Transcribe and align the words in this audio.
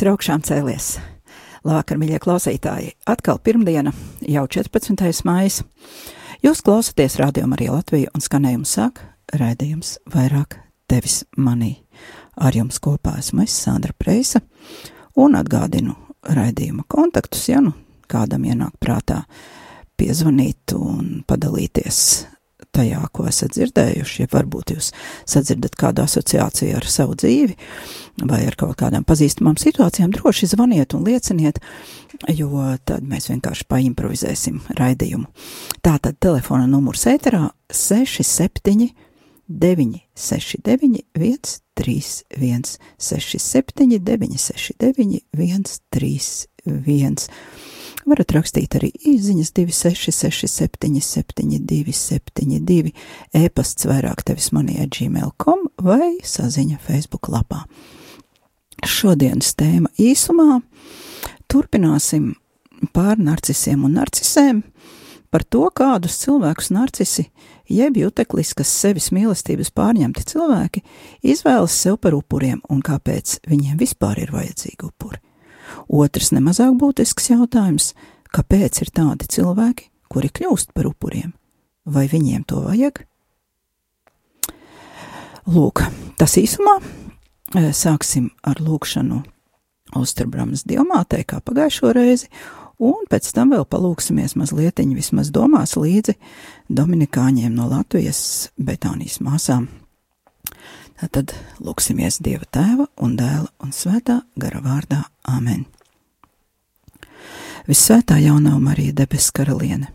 Kristus 0.00 0.08
ir 0.08 0.16
augšām 0.16 0.40
cēlies. 0.40 0.86
Labvakar, 1.60 1.98
mīļie 2.00 2.18
klausītāji! 2.24 2.94
Atkal 3.04 3.36
pirmdiena, 3.44 3.90
jau 4.24 4.46
14. 4.48 5.26
maija. 5.28 5.66
Jūs 6.40 6.62
klausāties 6.64 7.18
rādījumā 7.20 7.58
arī 7.58 7.66
Latviju 7.68 8.08
un 8.16 8.24
skanējumu 8.24 8.64
sāk 8.64 9.02
raidījums 9.36 9.98
vairāk 10.08 10.56
tevis 10.88 11.18
manī. 11.36 11.82
Ar 12.40 12.56
jums 12.56 12.80
kopā 12.80 13.18
esmu 13.20 13.44
es, 13.44 13.58
Sandra 13.60 13.92
Preisa, 13.92 14.40
un 15.20 15.36
atgādinu 15.36 15.92
raidījuma 16.24 16.88
kontaktus, 16.88 17.50
ja 17.52 17.60
nu 17.60 17.74
kādam 18.08 18.48
ienāk 18.48 18.80
prātā 18.80 19.26
piezvanīt 20.00 20.78
un 20.80 21.26
padalīties 21.28 22.00
tajā, 22.74 23.00
ko 23.12 23.26
esat 23.30 23.54
dzirdējuši, 23.56 24.22
ja 24.22 24.30
varbūt 24.32 24.74
jūs 24.74 24.90
sadzirdat 25.28 25.76
kādu 25.80 26.04
asociāciju 26.04 26.76
ar 26.78 26.86
savu 26.90 27.16
dzīvi 27.18 27.56
vai 28.30 28.42
ar 28.46 28.56
kaut 28.60 28.76
kādām 28.80 29.04
pazīstamām 29.08 29.56
situācijām, 29.60 30.12
droši 30.14 30.50
zvaniet 30.52 30.94
un 30.96 31.06
lieciniet, 31.08 31.60
jo 32.36 32.50
tad 32.88 33.06
mēs 33.08 33.30
vienkārši 33.30 33.68
paimprovizēsim 33.70 34.60
raidījumu. 34.78 35.26
Tātad 35.84 36.18
telefona 36.20 36.66
numurs 36.70 37.06
ēterā 37.10 37.48
67 37.72 38.90
969 39.50 41.02
131 41.16 42.78
67 42.98 43.98
969 43.98 45.20
131 45.40 47.28
Varat 48.08 48.32
rakstīt 48.32 48.74
arī 48.78 48.88
īsiņas 48.96 49.50
266, 49.56 50.48
72, 51.04 51.92
72, 51.92 52.94
e-pasts 53.36 53.88
vairāk 53.88 54.24
tevis 54.24 54.50
manī 54.56 54.78
ar 54.80 54.88
gmail.com 54.88 55.66
vai 55.84 56.16
saziņa 56.24 56.80
Facebook 56.86 57.28
lapā. 57.28 57.66
Šodienas 58.88 59.52
tēma 59.60 59.92
īsumā 60.00 60.62
turpināsim 61.52 62.32
pār 62.96 63.20
narcisiem 63.20 63.84
un 63.84 63.98
narcisēm, 64.00 64.62
par 65.30 65.44
to, 65.44 65.66
kādus 65.68 66.16
cilvēkus 66.24 66.72
narcisi, 66.72 67.28
jeb 67.68 68.00
jutekliskas 68.00 68.72
sevis 68.80 69.10
mīlestības 69.14 69.70
pārņemti 69.76 70.24
cilvēki, 70.32 70.82
izvēlas 71.20 71.76
sev 71.76 72.00
par 72.00 72.16
upuriem 72.16 72.62
un 72.72 72.80
kāpēc 72.80 73.42
viņiem 73.50 73.76
vispār 73.78 74.24
ir 74.24 74.32
vajadzīgi 74.34 74.88
upuri. 74.88 75.20
Otrs 75.88 76.32
nemazāk 76.36 76.76
būtisks 76.78 77.30
jautājums- 77.30 77.94
kāpēc 78.34 78.82
ir 78.82 78.90
tādi 78.90 79.26
cilvēki, 79.26 79.90
kuri 80.08 80.28
kļūst 80.28 80.72
par 80.74 80.84
upuriem? 80.84 81.32
Vai 81.86 82.06
viņiem 82.08 82.46
to 82.46 82.60
vajag? 82.60 83.04
Lūk, 85.46 85.82
tas 86.16 86.36
īsumā 86.36 86.80
sāksim 87.74 88.30
ar 88.44 88.60
lūkšanu 88.60 89.24
Osterbramas 89.98 90.62
diamātei, 90.62 91.24
kā 91.26 91.40
pagājušo 91.42 91.92
reizi, 91.94 92.28
un 92.78 93.06
pēc 93.10 93.32
tam 93.34 93.50
vēl 93.50 93.66
palūksimies 93.66 94.36
mazliet, 94.38 94.78
vismaz 94.78 95.30
domās 95.30 95.74
līdzi 95.74 96.14
Dominikāņiem 96.70 97.50
no 97.50 97.66
Latvijas 97.68 98.50
Betānijas 98.56 99.18
māsām. 99.18 99.66
Tad 101.00 101.32
lūksimies 101.64 102.18
Dieva 102.20 102.44
tēva 102.52 102.84
un 103.00 103.14
dēla 103.16 103.48
un 103.64 103.70
svētā 103.72 104.18
gara 104.36 104.58
vārdā 104.60 104.98
Āmen. 105.24 105.62
Visvētā 107.64 108.18
jaunā 108.20 108.58
Marija 108.60 108.92
debesu 108.98 109.32
karaliene, 109.32 109.88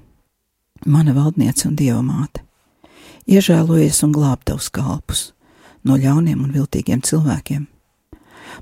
mana 0.86 1.14
valdniece 1.14 1.68
un 1.70 1.76
Dieva 1.78 2.02
māte, 2.02 2.42
iežēlojies 3.30 4.02
un 4.06 4.16
glāb 4.16 4.42
tavus 4.50 4.72
kalpus 4.74 5.22
no 5.86 5.98
ļauniem 6.02 6.42
un 6.42 6.54
viltīgiem 6.56 7.04
cilvēkiem, 7.06 7.68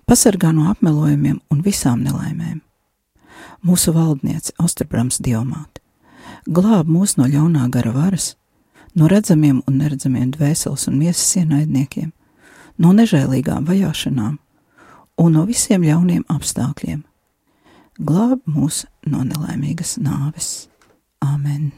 pasargā 0.04 0.52
no 0.52 0.68
apmelojumiem 0.72 1.38
un 1.48 1.62
visām 1.64 2.02
nelaimēm. 2.04 2.60
Mūsu 3.64 3.94
valdniece, 3.96 4.52
Austerbrams 4.60 5.22
diamāte, 5.24 5.80
glāb 6.44 6.92
mūs 6.92 7.16
no 7.16 7.30
ļaunā 7.32 7.70
gara 7.72 7.96
varas, 7.96 8.34
no 9.00 9.08
redzamiem 9.08 9.62
un 9.64 9.80
neredzamiem 9.80 10.34
dvēseles 10.36 10.90
un 10.92 11.00
miesas 11.00 11.38
ienaidniekiem, 11.40 12.12
no 12.78 12.94
nežēlīgām 12.96 13.68
vajāšanām 13.68 14.38
un 15.22 15.36
no 15.38 15.46
visiem 15.50 15.86
ļauniem 15.86 16.26
apstākļiem. 16.32 17.04
Glāb 18.02 18.42
mūs 18.50 18.86
no 19.06 19.22
nelaimīgas 19.28 20.00
nāves. 20.02 20.68
Āmen! 21.24 21.70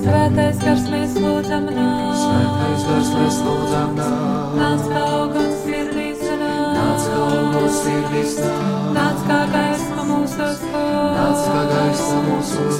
Svētais 0.00 0.58
gars 0.64 0.84
mēs 0.90 1.14
lūdzam 1.22 1.70
nāc. 1.70 2.18
Svētais 2.24 2.84
gars 2.90 3.14
mēs 3.14 3.40
lūdzam 3.46 3.96
nāc. 4.00 4.58
Nāc 4.58 4.84
kā 4.90 5.06
uguns 5.22 5.64
sirdīs 5.64 6.26
nāc. 6.26 6.76
Nāc 6.76 7.08
kā 7.14 7.24
uguns 7.38 7.82
sirdīs 7.86 8.38
nāc. 8.42 8.94
Nāc 8.98 9.26
kā 9.30 9.40
gaisma 9.46 9.59
mūsos 10.40 10.60
Nāc 11.16 11.40
kā 11.44 11.60
kūp. 11.60 11.70
gaisma 11.70 12.20
mūsos. 12.26 12.78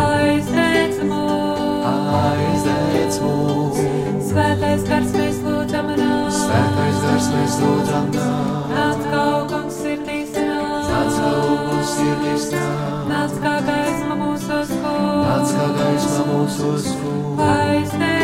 Aizdēc 0.00 0.94
mūs. 1.08 1.84
Aizdēc 2.20 3.18
mūs. 3.24 3.80
Svētais 4.30 4.82
gars 4.88 5.12
mēs 5.16 5.36
lūdzam 5.44 5.90
nāc. 6.00 6.32
Svētais 6.40 6.98
gars 7.04 7.28
mēs 7.34 7.58
lūdzam 7.62 8.08
nāc. 8.16 8.72
Nāc 8.72 9.04
kā 9.12 9.22
uguns 9.42 9.78
sirdīs 9.82 10.32
nāc. 10.36 10.90
Nāc 10.90 11.14
kā 11.20 11.30
uguns 11.44 11.94
sirdīs 11.98 12.48
nāc. 12.54 13.06
Nāc 13.12 13.38
kā 13.44 13.54
gaisma 13.68 14.18
mūsos 14.24 14.74
Nāc 14.80 15.48
kā 15.52 15.68
kūp. 15.68 15.80
gaisma 15.80 16.24
mūsos. 16.32 16.90
Aizdēc 17.50 18.15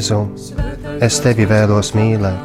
Jēzu, 0.00 0.18
es 1.04 1.18
tevi 1.20 1.44
vēlos 1.44 1.90
mīlēt. 1.92 2.44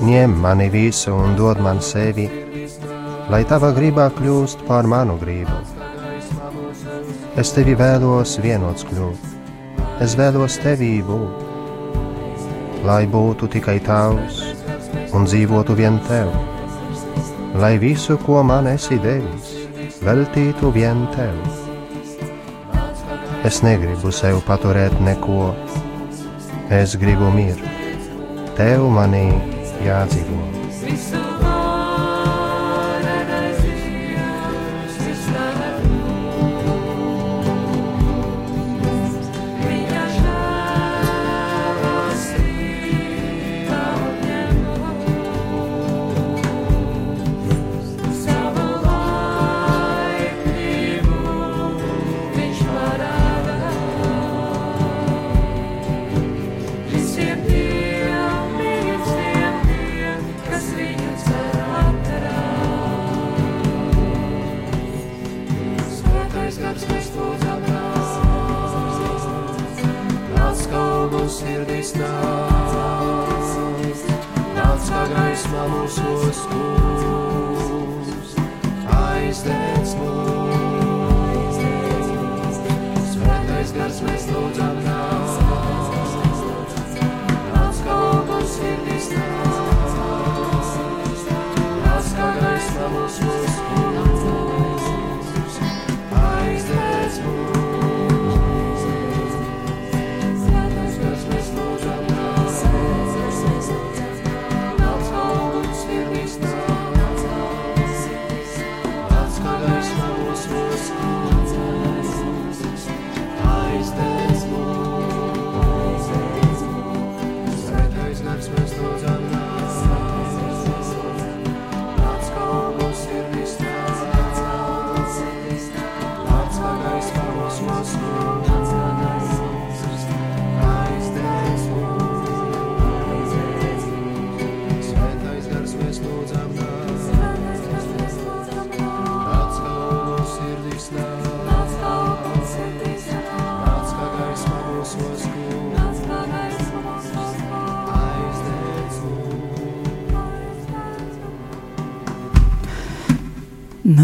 Ņem 0.00 0.32
mani 0.40 0.70
visu 0.72 1.12
un 1.12 1.34
dod 1.36 1.58
man 1.60 1.82
sevi, 1.84 2.24
lai 3.28 3.42
tava 3.50 3.68
gribā 3.76 4.06
kļūst 4.16 4.62
par 4.64 4.88
manu 4.88 5.18
gribu. 5.20 5.58
Es 7.36 7.52
tevi 7.52 7.74
vēlos 7.76 8.38
vienots 8.40 8.86
kļūt, 8.88 9.26
es 10.06 10.14
vēlos 10.16 10.56
tevī 10.62 10.94
būt, 11.04 11.42
lai 12.88 13.02
būtu 13.12 13.50
tikai 13.52 13.76
tavs 13.84 14.40
un 15.12 15.28
dzīvotu 15.28 15.76
vien 15.76 16.00
tev, 16.08 16.32
lai 17.60 17.74
visu, 17.82 18.16
ko 18.24 18.40
man 18.40 18.70
esi 18.72 18.96
devis, 19.04 19.52
veltītu 20.00 20.72
vien 20.72 21.04
tev. 21.12 21.36
Es 23.44 23.60
negribu 23.60 24.14
sev 24.16 24.40
paturēt 24.48 24.96
neko, 25.04 25.52
es 26.72 26.96
gribu 26.96 27.28
mirt, 27.34 27.60
tev 28.56 28.88
manī 28.96 29.26
jādzīvo. 29.84 30.61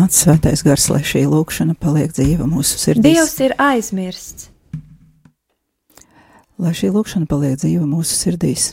Nāc 0.09 0.23
svētais 0.23 0.63
gars, 0.65 0.87
lai 0.89 1.03
šī 1.05 1.27
lūkšana 1.29 1.75
paliek 1.77 2.09
dzīva 2.17 2.47
mūsu 2.49 2.79
sirdīs. 2.81 3.13
Dievs 3.13 3.35
ir 3.45 3.53
aizmirsts. 3.61 4.47
lai 6.57 6.71
šī 6.73 6.89
lūkšana 6.95 7.27
paliek 7.29 7.59
dzīva 7.61 7.85
mūsu 7.85 8.17
sirdīs 8.17 8.71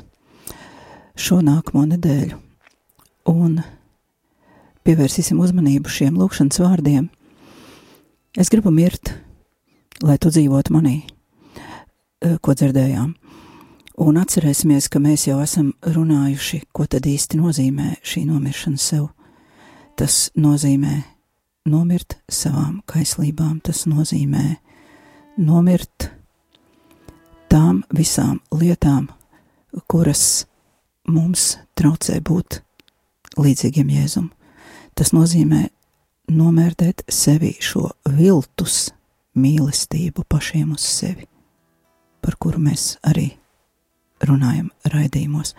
šo 1.20 1.42
nākamo 1.44 1.82
nedēļu. 1.90 2.38
Un 3.28 3.58
pievērsīsim 4.88 5.42
uzmanību 5.44 5.92
šiem 5.92 6.16
lūkšanas 6.16 6.62
vārdiem. 6.64 7.10
Es 8.40 8.48
gribu 8.48 8.72
mirt, 8.72 9.12
lai 10.08 10.16
tu 10.16 10.32
dzīvotu 10.32 10.72
manī, 10.72 11.02
eh, 12.22 12.38
ko 12.40 12.56
dzirdējām. 12.56 13.12
Un 13.98 14.16
atcerēsimies, 14.24 14.88
ka 14.88 15.00
mēs 15.00 15.28
jau 15.28 15.42
esam 15.44 15.74
runājuši, 15.84 16.62
ko 16.72 16.86
tad 16.86 17.02
īsti 17.02 17.36
nozīmē 17.44 17.98
šī 18.00 18.24
nomiršana 18.24 18.80
sev. 18.80 19.10
Tas 19.98 20.32
nozīmē 20.38 21.15
nomirt 21.66 22.18
savām 22.30 22.82
kaislībām, 22.90 23.60
tas 23.66 23.86
nozīmē 23.90 24.58
nomirt 25.42 26.10
tām 27.50 27.84
visām 27.96 28.40
lietām, 28.54 29.10
kuras 29.90 30.46
mums 31.10 31.56
traucē 31.78 32.20
būt 32.22 32.62
līdzīgiem 33.42 33.90
Jēzum. 33.98 34.30
Tas 34.96 35.12
nozīmē 35.12 35.66
nomērdēt 36.32 37.04
sevi 37.12 37.56
šo 37.60 37.90
viltus 38.18 38.92
mīlestību 39.36 40.24
pašiem 40.30 40.72
uz 40.78 40.86
sevi, 40.86 41.28
par 42.22 42.38
kuru 42.40 42.62
mēs 42.64 42.96
arī 43.04 43.34
runājam 44.24 44.70
raidījumos. 44.92 45.54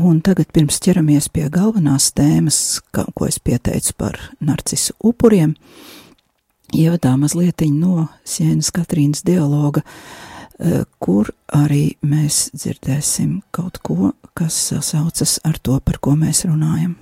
Un 0.00 0.20
tagad 0.24 0.50
pirms 0.54 0.80
ķeramies 0.82 1.30
pie 1.32 1.46
galvenās 1.52 2.10
tēmas, 2.16 2.80
ka, 2.94 3.06
ko 3.14 3.28
es 3.30 3.38
pieteicu 3.38 3.94
par 3.98 4.18
narcisu 4.42 4.96
upuriem, 5.04 5.54
ievadā 6.74 7.14
mazliet 7.20 7.62
no 7.72 8.08
Sienas 8.24 8.72
Katrīnas 8.74 9.24
dialoga, 9.24 9.82
eh, 10.58 10.84
kur 10.98 11.30
arī 11.48 11.96
mēs 12.02 12.50
dzirdēsim 12.54 13.42
kaut 13.52 13.78
ko, 13.82 14.12
kas 14.34 14.54
sasaucas 14.70 15.40
ar 15.44 15.58
to, 15.58 15.80
par 15.80 15.98
ko 16.00 16.16
mēs 16.16 16.44
runājam. 16.44 16.96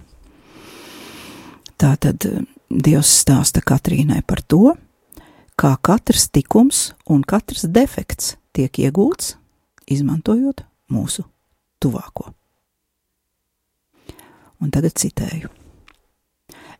Tātad 1.79 2.26
eh, 2.26 2.43
Dievs 2.73 3.11
stāsta 3.20 3.61
Katrīnai 3.61 4.23
par 4.25 4.41
to, 4.49 4.76
kā 5.61 5.76
katrs 5.76 6.31
tikums 6.32 6.93
un 7.06 7.20
katrs 7.23 7.67
defekts 7.69 8.37
tiek 8.56 8.73
iegūts, 8.73 9.36
izmantojot 9.93 10.65
mūsu 10.93 11.25
tuvāko. 11.82 12.32
Un 14.63 14.70
tagad 14.70 14.94
citēju. 14.99 15.51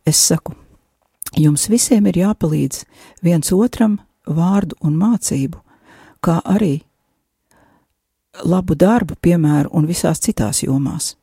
Es 0.07 0.19
saku, 0.19 0.55
jums 1.39 1.67
visiem 1.71 2.07
ir 2.11 2.21
jāpalīdz 2.23 2.83
viens 3.23 3.51
otram 3.55 3.99
vārdu 4.27 4.77
un 4.83 4.95
mācību, 4.99 5.59
kā 6.23 6.39
arī 6.47 6.77
labu 8.47 8.75
darbu, 8.79 9.17
piemēru 9.21 9.71
un 9.75 9.87
visās 9.87 10.23
citās 10.23 10.63
jomās, 10.63 11.13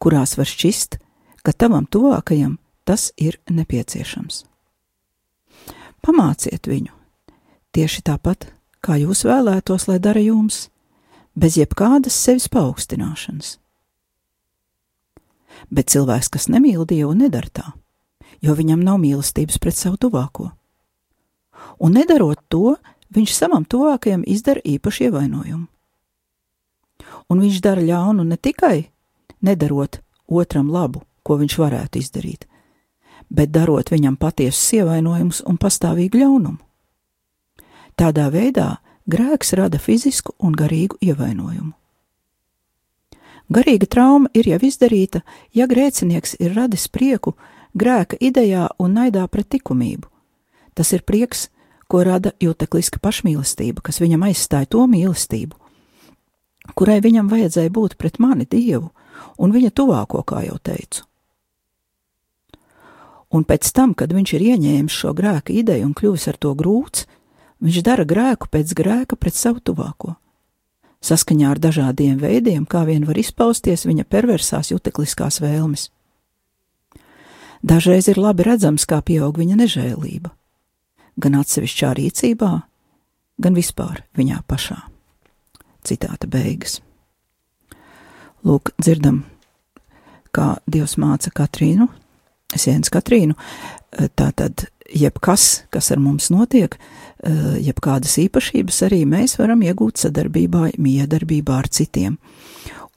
kurās 0.00 0.36
var 0.38 0.48
šķist, 0.48 0.98
ka 1.44 1.52
tavam 1.52 1.86
tuvākajam 1.86 2.56
tas 2.88 3.10
ir 3.20 3.38
nepieciešams. 3.52 4.44
Pamāciet 6.04 6.68
viņu 6.68 6.94
tieši 7.76 8.04
tāpat, 8.06 8.48
kā 8.80 8.96
jūs 9.00 9.24
vēlētos, 9.28 9.88
lai 9.90 9.98
dara 10.02 10.22
jums, 10.22 10.68
bez 11.38 11.58
jebkādas 11.58 12.16
sevis 12.18 12.48
paaugstināšanas. 12.50 13.56
Bet 15.70 15.90
cilvēks, 15.92 16.30
kas 16.34 16.48
nemīl 16.50 16.86
Dievu, 16.88 17.14
nedara 17.18 17.50
tā, 17.50 17.66
jo 18.42 18.54
viņam 18.58 18.82
nav 18.84 19.00
mīlestības 19.02 19.58
pret 19.62 19.76
savu 19.76 19.98
tuvāko. 20.00 20.50
Un 21.82 21.94
nedarot 21.98 22.40
to, 22.50 22.76
viņš 23.14 23.34
savam 23.34 23.66
tuvākajam 23.66 24.22
izdara 24.26 24.62
īpašu 24.64 25.08
ievainojumu. 25.08 25.66
Un 27.28 27.42
viņš 27.42 27.58
dara 27.62 27.82
ļaunu 27.84 28.24
ne 28.24 28.36
tikai 28.36 28.88
nedarot 29.44 30.00
otram 30.26 30.70
labu, 30.72 31.02
ko 31.22 31.36
viņš 31.38 31.58
varētu 31.60 32.00
izdarīt, 32.00 32.46
bet 33.28 33.52
darot 33.52 33.90
viņam 33.92 34.16
patiesus 34.16 34.72
ievainojumus 34.78 35.42
un 35.46 35.58
pastāvīgu 35.60 36.22
ļaunumu. 36.22 36.58
Tādā 37.98 38.28
veidā 38.30 38.78
grēks 39.08 39.54
rada 39.56 39.78
fizisku 39.78 40.34
un 40.38 40.54
garīgu 40.56 40.98
ievainojumu. 41.00 41.72
Garīga 43.48 43.86
trauma 43.88 44.28
ir 44.36 44.50
jau 44.50 44.58
izdarīta, 44.68 45.22
ja 45.56 45.66
grēcinieks 45.66 46.36
ir 46.38 46.52
radis 46.52 46.84
prieku 46.92 47.32
grēka 47.72 48.18
idejā 48.20 48.68
un 48.78 48.98
naidā 48.98 49.24
pret 49.28 49.56
likumību. 49.56 50.04
Tas 50.76 50.92
ir 50.92 51.02
prieks, 51.02 51.48
ko 51.88 52.04
rada 52.04 52.34
jūtekliska 52.44 53.00
pašmīlestība, 53.00 53.80
kas 53.80 54.02
viņam 54.02 54.26
aizstāja 54.28 54.68
to 54.68 54.84
mīlestību, 54.84 55.56
kurai 56.76 57.00
viņam 57.00 57.30
vajadzēja 57.32 57.72
būt 57.72 57.96
pret 57.96 58.20
mani 58.20 58.44
Dievu 58.44 58.90
un 59.40 59.54
viņa 59.54 59.72
tuvāko, 59.72 60.22
kā 60.28 60.44
jau 60.44 60.58
teicu. 60.60 61.06
Un 63.32 63.44
pēc 63.44 63.72
tam, 63.76 63.92
kad 63.96 64.12
viņš 64.12 64.34
ir 64.36 64.44
ieņēmis 64.52 65.00
šo 65.00 65.12
grēka 65.16 65.52
ideju 65.52 65.88
un 65.88 65.96
kļuvis 65.96 66.28
ar 66.30 66.36
to 66.40 66.54
grūts, 66.56 67.08
viņš 67.64 67.82
dara 67.86 68.06
grēku 68.08 68.48
pēc 68.50 68.74
grēka 68.78 69.18
pret 69.18 69.36
savu 69.36 69.62
tuvāko. 69.64 70.16
Saskaņā 71.04 71.52
ar 71.52 71.60
dažādiem 71.62 72.18
veidiem, 72.18 72.64
kā 72.66 72.82
vien 72.86 73.04
var 73.06 73.18
izpausties 73.20 73.86
viņa 73.86 74.04
perversās 74.10 74.72
jutekliskās 74.72 75.38
vēlmes. 75.42 75.88
Dažreiz 77.62 78.08
ir 78.10 78.18
labi 78.18 78.46
redzams, 78.46 78.86
kā 78.86 79.00
pieaug 79.02 79.38
viņa 79.38 79.58
nežēlība, 79.58 80.30
gan 81.18 81.38
atsevišķā 81.38 81.94
rīcībā, 81.98 82.50
gan 83.38 83.58
vispār 83.58 84.04
viņā 84.18 84.42
pašā. 84.46 84.78
Citāta 85.86 86.30
beigas. 86.30 86.80
Lūk, 88.46 88.70
dzirdam, 88.78 89.24
kā 90.34 90.58
Dievs 90.70 90.96
māca 90.98 91.30
Katrīnu, 91.34 91.88
Sienas 92.54 92.90
Katrīnu, 92.94 93.34
tā 94.14 94.30
tad 94.34 94.68
jebkas, 94.94 95.64
kas 95.70 95.90
ar 95.92 96.00
mums 96.02 96.30
notiek, 96.32 96.76
jeb 97.62 97.80
kādas 97.84 98.16
īpašības 98.22 98.82
arī 98.88 99.02
mēs 99.08 99.36
varam 99.40 99.62
iegūt 99.66 100.00
sadarbībā, 100.04 100.72
miedarbībā 100.78 101.58
ar 101.62 101.68
citiem. 101.72 102.18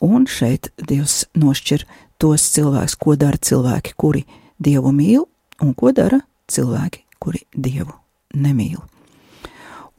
Un 0.01 0.25
šeit 0.29 0.71
Dievs 0.81 1.25
nošķir 1.37 1.85
tos 2.21 2.47
cilvēkus, 2.55 2.97
ko 2.97 3.15
dara 3.19 3.37
cilvēki, 3.37 3.93
kuri 3.97 4.23
Dievu 4.61 4.93
mīl, 4.95 5.27
un 5.61 5.75
ko 5.77 5.91
dara 5.93 6.21
cilvēki, 6.49 7.03
kuri 7.21 7.43
Dievu 7.53 7.93
nemīl. 8.33 8.79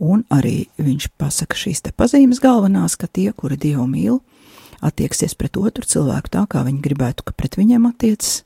Un 0.02 0.24
arī 0.34 0.66
viņš 0.82 1.12
pasaka 1.18 1.54
šīs 1.58 1.84
te 1.86 1.92
pazīmes 1.94 2.42
galvenās, 2.42 2.96
ka 2.98 3.06
tie, 3.06 3.30
kuri 3.30 3.58
Dievu 3.60 3.86
mīl, 3.90 4.18
attieksies 4.82 5.36
pret 5.38 5.58
otru 5.60 5.86
cilvēku 5.86 6.32
tā, 6.34 6.42
kā 6.50 6.64
viņi 6.66 6.82
gribētu, 6.82 7.26
ka 7.26 7.34
pret 7.38 7.54
viņiem 7.58 7.86
attiecas, 7.86 8.40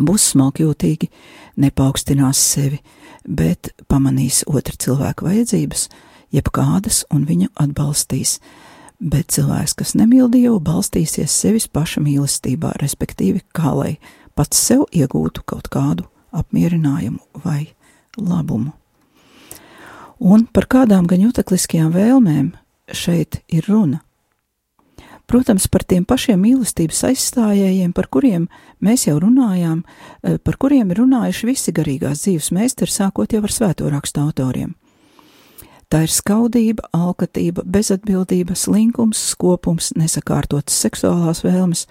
būs 0.00 0.30
smalkjūtīgi, 0.32 1.10
nepaukstinās 1.56 2.40
sevi, 2.40 2.80
bet 3.28 3.72
pamanīs 3.88 4.42
otra 4.46 4.76
cilvēka 4.78 5.26
vajadzības, 5.26 5.88
jebkādas, 6.32 7.04
un 7.12 7.26
viņu 7.28 7.50
atbalstīs. 7.60 8.38
Bet 9.02 9.32
cilvēks, 9.34 9.74
kas 9.80 9.96
nemīl 9.98 10.28
Dievu, 10.30 10.60
balstīsies 10.62 11.32
sevis 11.34 11.66
paša 11.66 12.04
mīlestībā, 12.04 12.76
respektīvi, 12.82 13.42
kā 13.54 13.72
lai 13.74 13.96
pats 14.38 14.60
sev 14.62 14.86
iegūtu 14.94 15.42
kaut 15.46 15.66
kādu 15.72 16.06
apmierinājumu 16.32 17.42
vai 17.44 17.72
labumu. 18.16 18.72
Un 20.22 20.46
par 20.46 20.68
kādām 20.70 21.08
gan 21.10 21.24
jutekliskajām 21.24 21.90
vēlmēm 21.96 22.52
šeit 22.94 23.40
ir 23.50 23.66
runa? 23.66 24.04
Protams, 25.26 25.68
par 25.70 25.84
tiem 25.88 26.04
pašiem 26.04 26.40
mīlestības 26.42 27.04
aizstājējiem, 27.08 27.92
par 27.96 28.08
kuriem 28.12 28.48
mēs 28.84 29.06
jau 29.06 29.16
runājām, 29.22 29.82
eh, 30.22 30.38
par 30.38 30.58
kuriem 30.60 30.90
ir 30.90 31.00
runājuši 31.04 31.48
visi 31.48 31.72
garīgās 31.72 32.26
dzīves 32.26 32.50
meistari, 32.52 32.90
sākot 32.90 33.32
jau 33.32 33.42
ar 33.42 33.50
svēto 33.50 33.90
rakstu 33.90 34.20
autoriem. 34.20 34.74
Tā 35.92 36.02
ir 36.02 36.08
skaudība, 36.08 36.86
alkatība, 36.96 37.62
bezatbildība, 37.68 38.56
slinkums, 38.56 39.18
skopums, 39.34 39.92
nesakārtotas 39.92 40.72
seksuālās 40.72 41.42
vēlmes 41.44 41.86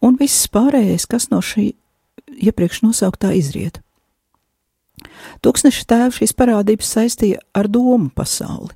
un 0.00 0.16
viss 0.20 0.46
pārējais, 0.46 1.08
kas 1.10 1.30
no 1.32 1.40
šī 1.42 1.72
iepriekš 2.38 2.84
nosauktā 2.84 3.32
izriet. 3.34 3.80
Tūkstneša 5.42 5.86
tēvs 5.90 6.20
šīs 6.20 6.36
parādības 6.38 6.92
saistīja 6.94 7.40
ar 7.56 7.66
domu 7.66 8.12
pasauli. 8.14 8.70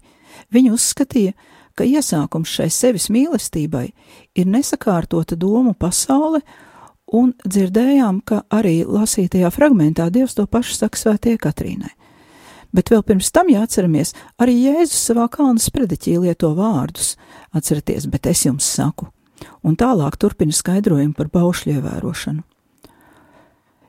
Viņu 0.51 0.75
uzskatīja, 0.75 1.37
ka 1.75 1.87
iesākums 1.87 2.51
šai 2.51 2.69
sevis 2.73 3.11
mīlestībai 3.13 3.89
ir 4.39 4.47
nesakārtota 4.51 5.37
domu 5.39 5.75
pasaule, 5.75 6.41
un 7.15 7.35
dzirdējām, 7.45 8.23
ka 8.27 8.43
arī 8.55 8.83
lasītajā 8.87 9.51
fragmentā 9.55 10.09
Dievs 10.11 10.37
to 10.39 10.47
pašu 10.51 10.79
saka 10.79 10.99
svētie 10.99 11.37
Katrīnai. 11.39 11.93
Bet 12.75 12.91
vēl 12.91 13.05
pirms 13.07 13.31
tam 13.31 13.53
jāatceramies, 13.53 14.15
arī 14.43 14.57
Jēzus 14.65 15.11
savā 15.11 15.29
kalna 15.31 15.63
sprediķī 15.63 16.17
lieto 16.25 16.51
vārdus, 16.59 17.15
atcerieties, 17.55 18.09
bet 18.11 18.27
es 18.27 18.43
jums 18.49 18.67
saku, 18.67 19.07
un 19.63 19.79
tālāk 19.79 20.19
turpina 20.19 20.55
skaidrojumu 20.55 21.15
par 21.15 21.31
baušļu 21.37 21.77
ievērošanu. 21.77 22.43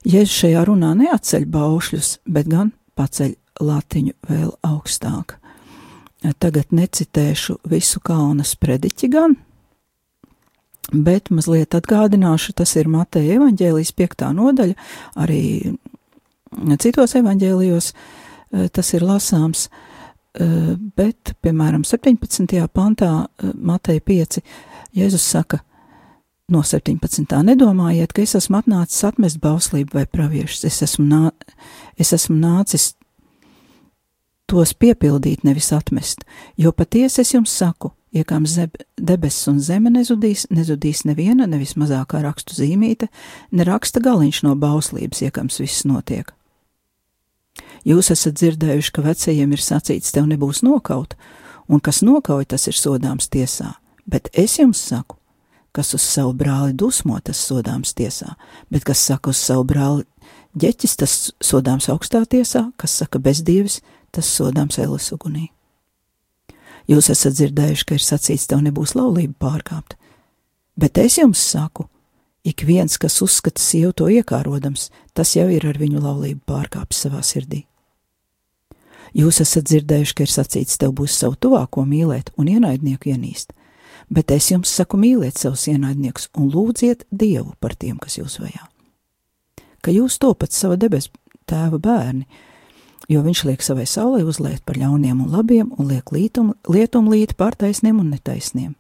Jēzus 0.06 0.38
šajā 0.44 0.68
runā 0.70 0.92
neatceļ 1.00 1.48
baušļus, 1.50 2.12
bet 2.30 2.52
gan 2.52 2.76
paceļ 2.94 3.34
latiņu 3.66 4.14
vēl 4.30 4.54
augstāk. 4.68 5.40
Tagad 6.40 6.72
necitēšu 6.74 7.60
visu 7.70 8.00
kalna 8.04 8.46
sprediķi 8.48 9.10
gan, 9.14 9.36
bet 10.94 11.30
mazliet 11.34 11.76
atgādināšu, 11.78 12.56
tas 12.58 12.76
ir 12.80 12.90
Mateja 12.92 13.40
evaņģēlijas 13.40 13.92
piektā 13.98 14.32
nodaļa, 14.36 14.76
arī 15.22 15.44
citos 16.82 17.16
evaņģēlijos 17.20 17.92
eh, 17.92 18.68
tas 18.74 18.94
ir 18.94 19.06
lasāms, 19.06 19.68
eh, 20.40 20.74
bet, 20.98 21.36
piemēram, 21.42 21.86
17. 21.86 22.68
pantā 22.74 23.14
eh, 23.26 23.54
Mateja 23.56 24.02
5 24.02 24.42
Jēzus 24.96 25.26
saka, 25.36 25.60
no 26.52 26.62
17. 26.64 27.26
nedomājiet, 27.44 28.14
ka 28.14 28.22
es 28.22 28.36
esmu 28.38 28.62
atnācis 28.62 29.04
atmest 29.08 29.42
bauslību 29.44 29.98
vai 29.98 30.06
praviešus, 30.06 30.66
es 30.70 30.82
esmu, 30.86 31.08
nā, 31.10 31.32
es 31.98 32.14
esmu 32.14 32.38
nācis 32.38 32.94
tos 34.50 34.74
piepildīt, 34.78 35.44
nevis 35.44 35.72
atmest, 35.74 36.26
jo 36.58 36.72
patiesi 36.72 37.22
es 37.24 37.34
jums 37.34 37.54
saku, 37.54 37.92
iekams 38.16 38.58
debesis 38.96 39.50
un 39.52 39.60
zeme 39.60 39.92
nezudīs, 39.94 40.46
nezudīs 40.54 41.04
neviena, 41.08 41.48
nevis 41.50 41.76
mazākā 41.80 42.22
rakstu 42.24 42.58
zīmīte, 42.58 43.10
ne 43.52 43.68
raksta 43.68 44.02
galiņš 44.04 44.44
no 44.46 44.56
bauslības, 44.60 45.24
iekams 45.26 45.60
viss 45.64 45.86
notiek. 45.90 46.32
Jūs 47.86 48.10
esat 48.12 48.38
dzirdējuši, 48.40 48.92
ka 48.92 49.04
vecajiem 49.06 49.52
ir 49.54 49.62
sacīts, 49.62 50.14
tev 50.16 50.26
nebūs 50.30 50.64
nokaut, 50.66 51.14
un 51.70 51.82
kas 51.84 52.02
nokauj, 52.06 52.48
tas 52.52 52.66
ir 52.70 52.78
sodāms 52.78 53.30
tiesā, 53.32 53.76
bet 54.10 54.30
es 54.34 54.58
jums 54.60 54.82
saku, 54.82 55.20
kas 55.76 55.94
uz 55.98 56.04
savu 56.04 56.34
brāli 56.38 56.74
dusmo, 56.74 57.18
tas 57.20 57.40
sodāms 57.46 57.94
tiesā, 57.98 58.36
bet 58.72 58.88
kas 58.88 59.02
saka 59.04 59.32
uz 59.34 59.40
savu 59.42 59.66
brāli 59.68 60.06
ģeķis, 60.56 60.96
tas 61.02 61.16
sodāms 61.44 61.90
augstā 61.92 62.24
tiesā, 62.32 62.70
kas 62.80 62.96
saka 63.02 63.20
bezdievis, 63.20 63.82
tas 64.16 64.30
sodāms 64.32 64.80
ēlas 64.82 65.12
ugunī. 65.16 65.50
Jūs 66.90 67.10
esat 67.10 67.36
dzirdējuši, 67.38 67.86
ka 67.88 67.98
ir 67.98 68.06
sacīts, 68.06 68.48
tev 68.50 68.62
nebūs 68.66 68.94
laulība 68.98 69.34
pārkāpt, 69.42 69.96
bet 70.78 71.00
es 71.02 71.18
jums 71.18 71.42
saku, 71.42 71.88
ik 72.46 72.62
viens, 72.68 73.00
kas 73.02 73.18
uzskata 73.26 73.62
sievu 73.62 73.94
to 73.98 74.10
iekārodams, 74.14 74.92
tas 75.18 75.34
jau 75.36 75.48
ir 75.50 75.66
ar 75.66 75.80
viņu 75.82 76.04
laulību 76.04 76.46
pārkāpis 76.46 77.06
savā 77.08 77.24
sirdī. 77.26 77.66
Jūs 79.16 79.40
esat 79.42 79.66
dzirdējuši, 79.70 80.14
ka 80.14 80.26
ir 80.26 80.32
sacīts, 80.32 80.78
tev 80.78 80.94
būs 81.00 81.16
savu 81.16 81.38
tuvāko 81.40 81.86
mīlēt 81.88 82.34
un 82.38 82.50
ienaidnieku 82.52 83.14
ienīst, 83.14 83.54
bet 84.12 84.32
es 84.36 84.52
jums 84.52 84.70
saku 84.70 85.00
mīliet 85.02 85.40
savus 85.40 85.66
ienaidniekus 85.72 86.30
un 86.38 86.52
lūdziet 86.54 87.06
Dievu 87.10 87.56
par 87.64 87.78
tiem, 87.80 87.98
kas 87.98 88.20
jūs 88.20 88.38
vajā. 88.44 88.68
Ka 89.82 89.94
jūs 89.94 90.20
topat 90.20 90.54
sava 90.54 90.76
debesu 90.78 91.14
tēva 91.50 91.80
bērni, 91.80 92.28
jo 93.10 93.22
viņš 93.26 93.44
liek 93.50 93.64
savai 93.64 93.86
saulē 93.90 94.24
uzliet 94.26 94.64
par 94.66 94.80
ļauniem 94.80 95.22
un 95.26 95.32
labiem 95.32 95.72
un 95.78 95.90
liek 95.90 96.12
lietum 96.12 97.10
līt 97.12 97.36
pār 97.38 97.58
taisniem 97.58 98.00
un 98.02 98.12
netaisniem. 98.14 98.74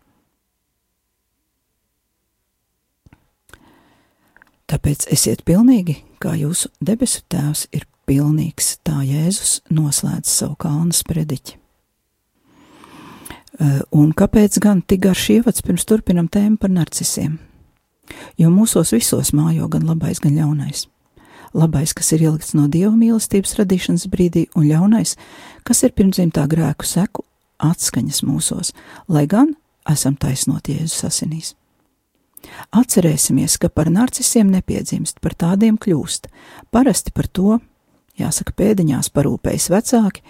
Tāpēc 4.65 5.05
esiet 5.13 5.43
pilnīgi, 5.45 5.99
kā 6.17 6.33
jūsu 6.39 6.71
debesu 6.81 7.21
tēvs 7.29 7.67
ir 7.75 7.85
pilnīgs, 8.09 8.79
tā 8.81 9.03
Jēzus 9.05 9.59
noslēdz 9.69 10.31
savu 10.31 10.57
kalnu 10.57 10.95
sprediķi. 10.95 11.59
Un 13.95 14.09
kāpēc 14.17 14.57
gan 14.59 14.81
tik 14.81 15.05
garš 15.05 15.29
ievads 15.37 15.63
pirms 15.63 15.85
turpinam 15.87 16.27
tēmu 16.27 16.57
par 16.59 16.73
narcisiem? 16.73 17.37
Jo 18.41 18.49
mūsos 18.51 18.91
visos 18.93 19.31
mājo 19.37 19.69
gan 19.71 19.85
labais, 19.87 20.19
gan 20.21 20.35
ļaunais 20.35 20.87
labais, 21.55 21.93
kas 21.95 22.11
ir 22.15 22.25
ielikts 22.27 22.53
no 22.57 22.67
dieva 22.71 22.93
mīlestības 22.95 23.55
radīšanas 23.59 24.07
brīdī, 24.11 24.47
un 24.55 24.67
ļaunais, 24.69 25.15
kas 25.63 25.83
ir 25.87 25.95
pirmdzimtā 25.95 26.45
grēku 26.51 26.87
seku 26.87 27.25
atskaņas 27.63 28.23
mūsos, 28.27 28.73
lai 29.07 29.25
gan 29.31 29.55
esam 29.89 30.17
taisnot 30.19 30.67
Jēzus 30.69 31.05
asinīs. 31.07 31.53
Atcerēsimies, 32.75 33.57
ka 33.57 33.71
par 33.73 33.89
narcisiem 33.89 34.51
nepiedzimst, 34.53 35.17
par 35.23 35.33
tādiem 35.33 35.79
kļūst. 35.81 36.27
Parasti 36.73 37.13
par 37.15 37.27
to, 37.27 37.57
jāsaka, 38.19 38.53
pēdiņās 38.59 39.09
parūpējas 39.15 39.69
vecāki, 39.73 40.21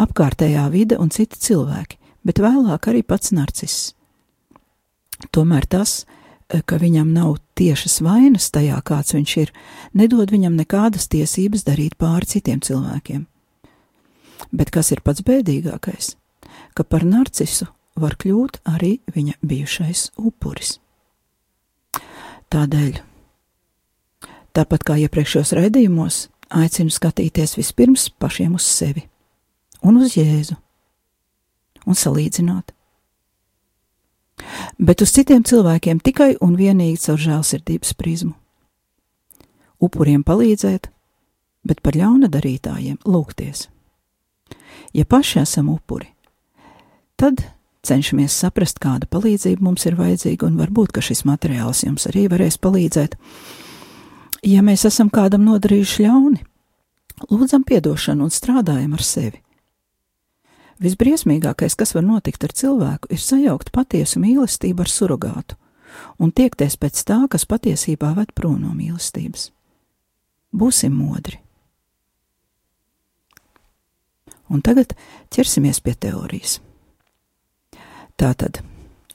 apkārtējā 0.00 0.64
vide 0.72 0.98
un 1.00 1.12
citi 1.12 1.40
cilvēki, 1.42 1.98
bet 2.24 2.40
vēlāk 2.40 2.88
arī 2.88 3.04
pats 3.04 3.34
narciss. 3.36 3.92
Tomēr 5.34 5.66
tas, 5.66 6.04
ka 6.48 6.78
viņam 6.80 7.10
nav 7.12 7.36
tiešas 7.58 7.98
vainas 8.04 8.48
tajā, 8.54 8.78
kāds 8.84 9.14
viņš 9.16 9.34
ir, 9.42 9.52
nedod 9.92 10.30
viņam 10.32 10.56
nekādas 10.56 11.08
tiesības 11.12 11.66
darīt 11.68 11.98
pāri 12.00 12.28
citiem 12.28 12.62
cilvēkiem. 12.64 13.26
Bet 14.52 14.72
kas 14.72 14.92
ir 14.94 15.02
pats 15.04 15.24
bēdīgākais? 15.26 16.14
Ka 16.74 16.84
par 16.84 17.04
narcisu 17.04 17.68
var 17.98 18.16
kļūt 18.16 18.62
arī 18.68 18.98
viņa 19.12 19.36
bijušais 19.44 20.08
upuris. 20.16 20.78
Tādēļ, 22.48 23.02
tāpat 24.56 24.86
kā 24.88 24.96
iepriekšējos 25.04 25.52
raidījumos, 25.58 26.28
aicinu 26.48 26.94
skatīties 26.94 27.58
vispirms 27.58 28.08
pašiem 28.16 28.56
uz 28.56 28.64
sevi 28.64 29.04
un 29.84 30.00
uz 30.00 30.16
Jēzu 30.16 30.56
un 31.84 31.98
salīdzināt 31.98 32.72
bet 34.78 35.02
uz 35.02 35.12
citiem 35.14 35.44
cilvēkiem 35.46 36.00
tikai 36.04 36.36
un 36.44 36.56
vienīgi 36.58 37.00
caur 37.06 37.20
žēlsirdības 37.22 37.94
prizmu. 37.98 38.34
Upuriem 39.78 40.24
palīdzēt, 40.26 40.88
bet 41.68 41.82
par 41.82 41.98
ļauna 41.98 42.30
darītājiem 42.32 42.98
lūgties. 43.06 43.68
Ja 44.96 45.04
paši 45.04 45.42
esam 45.44 45.68
upuri, 45.70 46.08
tad 47.20 47.44
cenšamies 47.86 48.34
saprast, 48.34 48.80
kāda 48.82 49.08
palīdzība 49.10 49.64
mums 49.64 49.86
ir 49.86 49.96
vajadzīga, 49.98 50.48
un 50.48 50.58
varbūt 50.60 50.98
šis 51.04 51.24
materiāls 51.28 51.84
jums 51.86 52.08
arī 52.10 52.26
varēs 52.30 52.58
palīdzēt. 52.60 53.16
Ja 54.46 54.62
mēs 54.62 54.84
esam 54.88 55.10
kādam 55.10 55.44
nodarījuši 55.46 56.04
ļauni, 56.06 56.40
lūdzam 57.30 57.64
atdošanu 57.66 58.28
un 58.28 58.34
strādājam 58.34 58.94
ar 58.94 59.02
sevi. 59.02 59.42
Visbriesmīgākais, 60.78 61.74
kas 61.74 61.94
var 61.96 62.04
notikt 62.06 62.44
ar 62.46 62.52
cilvēku, 62.54 63.10
ir 63.10 63.18
sajaukt 63.18 63.72
patiesu 63.74 64.20
mīlestību 64.22 64.84
ar 64.84 64.92
surrogātu 64.92 65.58
un 66.18 66.32
tiekties 66.34 66.76
pēc 66.78 67.02
tā, 67.08 67.18
kas 67.30 67.46
patiesībā 67.48 68.12
ved 68.16 68.32
prom 68.36 68.58
no 68.62 68.74
mīlestības. 68.76 69.50
Būsim 70.54 70.94
modri. 70.94 71.40
Un 74.48 74.62
tagad 74.64 74.94
ķersimies 75.34 75.80
pie 75.84 75.92
teorijas. 75.98 76.58
Tātad 78.18 78.62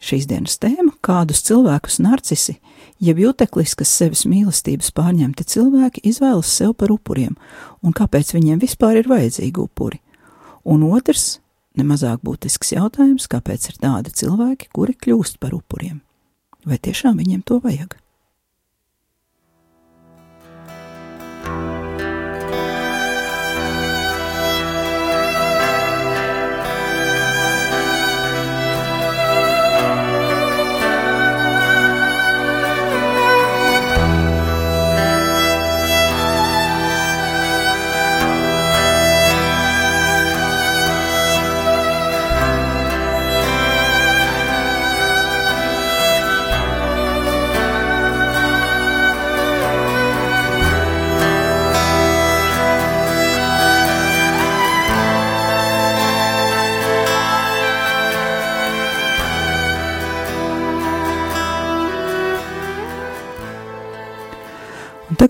šīs 0.03 0.27
dienas 0.29 0.59
tēma- 0.61 0.93
kādus 1.07 1.41
cilvēkus 1.47 1.99
narcisi, 1.99 2.59
jeb 2.99 3.17
jutekliskas 3.17 3.89
sevis 3.89 4.25
mīlestības 4.25 4.91
pārņemti 4.91 5.43
cilvēki 5.43 6.03
izvēlas 6.03 6.45
sev 6.45 6.75
par 6.75 6.89
upuriem, 6.89 7.35
un 7.81 7.93
kāpēc 7.93 8.33
viņiem 8.35 8.59
vispār 8.59 8.97
ir 8.97 9.09
vajadzīgi 9.09 9.57
upuri. 9.57 9.99
Un 10.65 10.83
otrs, 10.83 11.39
nemazāk 11.79 12.21
būtisks 12.25 12.73
jautājums, 12.75 13.29
kāpēc 13.31 13.69
ir 13.71 13.79
tādi 13.81 14.13
cilvēki, 14.13 14.71
kuri 14.75 14.95
kļūst 14.97 15.39
par 15.41 15.55
upuriem. 15.57 16.01
Vai 16.65 16.79
tiešām 16.79 17.19
viņiem 17.19 17.43
to 17.47 17.59
vajag? 17.63 17.97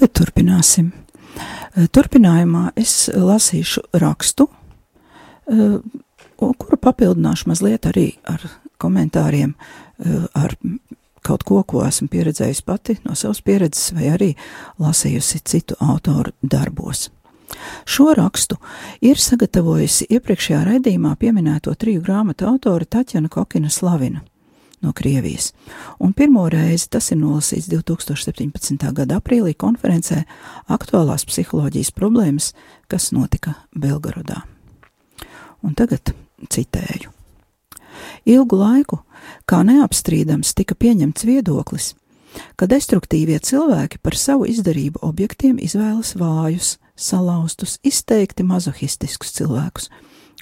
Tagad 0.03 0.15
turpināsim. 0.19 0.91
Eh, 1.75 1.87
Turpinājumā 1.87 2.71
es 2.75 3.09
lasīšu 3.09 3.83
rakstu, 3.93 4.47
eh, 5.47 5.79
kuru 6.37 6.77
papildināšu 6.77 7.47
mazliet 7.47 7.81
arī 7.87 8.17
ar 8.25 8.39
komentāriem, 8.79 9.53
eh, 9.99 10.27
ar 10.35 10.55
kaut 11.23 11.43
ko, 11.43 11.63
ko 11.63 11.83
esmu 11.83 12.09
pieredzējusi 12.09 12.65
pati 12.65 12.97
no 13.05 13.13
savas 13.13 13.41
pieredzes, 13.41 13.93
vai 13.93 14.17
arī 14.17 14.35
lasījusi 14.79 15.41
citu 15.43 15.75
autoru 15.79 16.31
darbos. 16.43 17.09
Šo 17.85 18.13
rakstu 18.13 18.57
ir 19.01 19.15
sagatavojusi 19.15 20.07
iepriekšējā 20.09 20.65
raidījumā 20.65 21.15
pieminēto 21.15 21.75
triju 21.77 22.01
grāmatu 22.01 22.47
autore 22.47 22.85
Taķana 22.85 23.29
Kokina 23.29 23.69
Slavina 23.69 24.21
no 24.83 24.93
Krievijas. 24.93 25.51
Un 25.99 26.13
pirmo 26.13 26.45
reizi 26.51 26.89
tas 26.91 27.11
ir 27.11 27.19
nolasīts 27.21 27.69
2017. 27.71 28.91
gada 28.93 29.19
aprīlī 29.21 29.55
konferencē 29.55 30.23
Aktuālās 30.67 31.25
psiholoģijas 31.29 31.93
problēmas, 31.95 32.51
kas 32.91 33.11
notika 33.15 33.55
Belgorodā. 33.75 34.43
Un 35.63 35.75
tagad 35.79 36.13
citēju. 36.51 37.11
Ilgu 38.27 38.57
laiku, 38.59 38.99
kā 39.47 39.63
neapstrīdams, 39.63 40.53
tika 40.57 40.75
pieņemts 40.75 41.25
viedoklis, 41.27 41.93
ka 42.57 42.67
destruktīvie 42.67 43.39
cilvēki 43.39 43.99
par 44.03 44.17
savu 44.19 44.47
izdarību 44.49 45.03
objektiem 45.05 45.59
izvēlas 45.61 46.15
vājus, 46.19 46.77
salauztus, 46.95 47.77
izteikti 47.83 48.45
mazohistiskus 48.47 49.33
cilvēkus, 49.37 49.89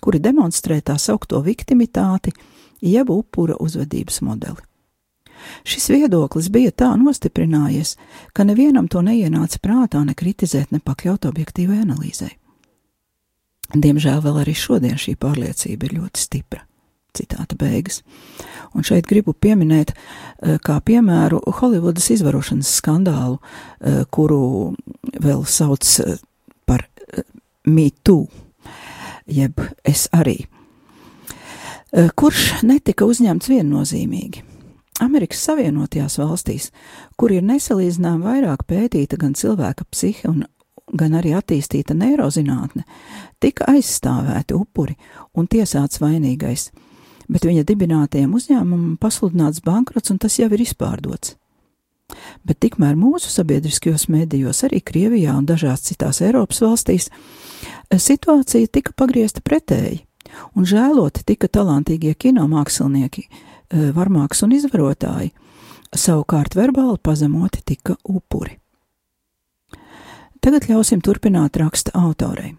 kuri 0.01 0.21
demonstrē 0.23 0.79
tā 0.81 0.97
saukto 0.99 1.41
viktimitāti, 1.45 2.33
jeb 2.81 3.09
upura 3.09 3.55
uzvedības 3.59 4.21
modeli. 4.21 4.61
Šis 5.65 5.89
viedoklis 5.89 6.49
bija 6.53 6.71
tā 6.71 6.91
nostiprinājies, 6.97 7.95
ka 8.33 8.45
nevienam 8.45 8.87
to 8.91 9.01
neienāca 9.05 9.61
prātā 9.61 10.03
ne 10.05 10.13
kritizēt, 10.17 10.71
ne 10.71 10.79
pakļaut 10.83 11.25
objektīvai 11.29 11.81
analīzei. 11.81 12.35
Diemžēl 13.71 14.19
vēl 14.23 14.41
arī 14.41 14.53
šodien 14.57 14.99
šī 14.99 15.15
pārliecība 15.19 15.87
ir 15.87 15.97
ļoti 16.01 16.21
stipra. 16.21 16.65
Citāta 17.15 17.57
beigas. 17.59 18.01
Un 18.75 18.85
šeit 18.87 19.07
gribu 19.07 19.33
pieminēt, 19.33 19.91
eh, 19.91 20.57
kā 20.63 20.79
piemēru, 20.79 21.41
Holivudas 21.59 22.09
izvarošanas 22.09 22.71
skandālu, 22.81 23.39
eh, 23.81 24.05
kuru 24.11 24.75
vēl 25.19 25.45
sauc 25.45 25.99
eh, 25.99 26.17
par 26.65 26.87
MeToo, 27.65 28.27
jeb 29.27 29.59
es 29.83 30.07
arī. 30.13 30.47
Eh, 31.91 32.07
kurš 32.15 32.61
netika 32.63 33.03
uzņemts 33.03 33.49
viennozīmīgi. 33.51 34.45
Amerikas 35.03 35.41
Savienotajās 35.43 36.15
valstīs, 36.21 36.69
kur 37.19 37.33
ir 37.35 37.43
nesalīdzinām 37.43 38.21
vairāk 38.23 38.63
pētīta 38.69 39.17
gan 39.19 39.33
cilvēka 39.35 39.83
psihe 39.91 40.29
un 40.29 40.45
gan 40.95 41.17
arī 41.19 41.33
attīstīta 41.35 41.95
neirozinātne, 41.97 42.85
tika 43.43 43.67
aizstāvēti 43.73 44.55
upuri 44.55 44.95
un 45.35 45.49
tiesāts 45.51 45.99
vainīgais, 45.99 46.69
bet 47.27 47.47
viņa 47.47 47.65
dibinātajam 47.67 48.37
uzņēmumam 48.39 48.95
pasludināts 49.01 49.63
bankrots 49.65 50.13
un 50.13 50.19
tas 50.19 50.37
jau 50.39 50.47
ir 50.47 50.63
izpārdots. 50.63 51.35
Bet 52.47 52.59
tikmēr 52.63 52.95
mūsu 52.99 53.31
sabiedriskajos 53.31 54.07
mēdījos, 54.11 54.63
arī 54.67 54.79
Krievijā 54.79 55.35
un 55.35 55.47
dažās 55.47 55.83
citās 55.89 56.21
Eiropas 56.23 56.63
valstīs, 56.63 57.09
eh, 57.09 57.99
situācija 57.99 58.71
tika 58.71 58.95
pagriezta 58.95 59.43
pretēji 59.43 60.05
un 60.55 60.67
žēloti 60.67 61.25
tika 61.25 61.47
talantīgie 61.47 62.13
kinomākslinieki, 62.15 63.23
e, 63.27 63.91
varmāks 63.95 64.43
un 64.45 64.55
izvarotāji, 64.57 65.31
savukārt 65.91 66.55
verbāli 66.55 66.99
pazemoti 67.03 67.63
tika 67.65 67.97
upuri. 68.03 68.57
Tagad 70.41 70.65
ļausim 70.69 71.01
turpināt 71.05 71.59
raksta 71.61 71.93
autorei. 71.93 72.55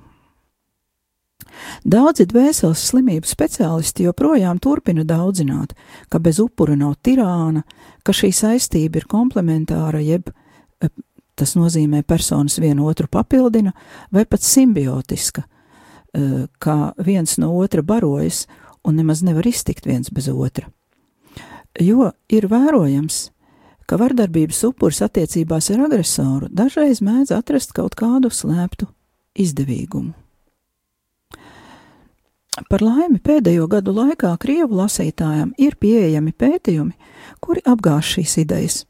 Daudzi 1.85 2.25
dvēseles 2.31 2.83
slimību 2.91 3.29
speciālisti 3.29 4.07
joprojām 4.07 4.61
turpina 4.63 5.05
daudzināt, 5.05 5.75
ka 6.09 6.21
bez 6.23 6.39
upura 6.41 6.77
nav 6.79 6.95
tirāna, 7.03 7.65
ka 8.07 8.15
šī 8.15 8.31
saistība 8.35 9.01
ir 9.01 9.09
komplementāra, 9.11 10.01
jeb 10.03 10.31
e, 10.31 10.89
tas 11.35 11.57
nozīmē 11.59 12.05
personas 12.07 12.59
vienu 12.63 12.87
otru 12.89 13.09
papildina, 13.11 13.75
vai 14.13 14.25
pat 14.25 14.45
simbiotiska, 14.47 15.45
Eh, 16.13 16.47
kā 16.61 16.93
viens 17.01 17.39
no 17.41 17.55
otra 17.57 17.81
barojas 17.83 18.47
un 18.85 18.99
nemaz 19.01 19.23
nevar 19.25 19.47
iztikt 19.49 19.87
viens 19.89 20.11
bez 20.13 20.29
otra. 20.29 20.69
Jo 21.81 22.11
ir 22.29 22.51
vērojams, 22.53 23.31
ka 23.89 23.97
vardarbības 23.97 24.61
upuris 24.69 25.01
attiecībās 25.01 25.71
ar 25.73 25.87
agresoru 25.87 26.51
dažreiz 26.53 27.01
mēdz 27.01 27.33
atrast 27.33 27.73
kaut 27.73 27.97
kādu 27.97 28.29
slēptu 28.29 28.91
izdevīgumu. 29.41 30.13
Par 32.69 32.85
laimi 32.85 33.17
pēdējo 33.17 33.65
gadu 33.73 33.95
laikā 33.97 34.35
Krievu 34.37 34.77
lasītājiem 34.83 35.55
ir 35.57 35.79
pieejami 35.81 36.35
pētījumi, 36.37 36.93
kuri 37.41 37.65
apgāž 37.65 38.19
šīs 38.19 38.37
idejas, 38.45 38.83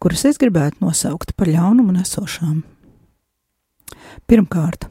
kuras 0.00 0.24
es 0.24 0.40
gribētu 0.40 0.80
nosaukt 0.80 1.36
par 1.36 1.52
ļaunumu 1.52 1.92
nesošām. 1.98 2.62
Pirmkārt, 4.24 4.88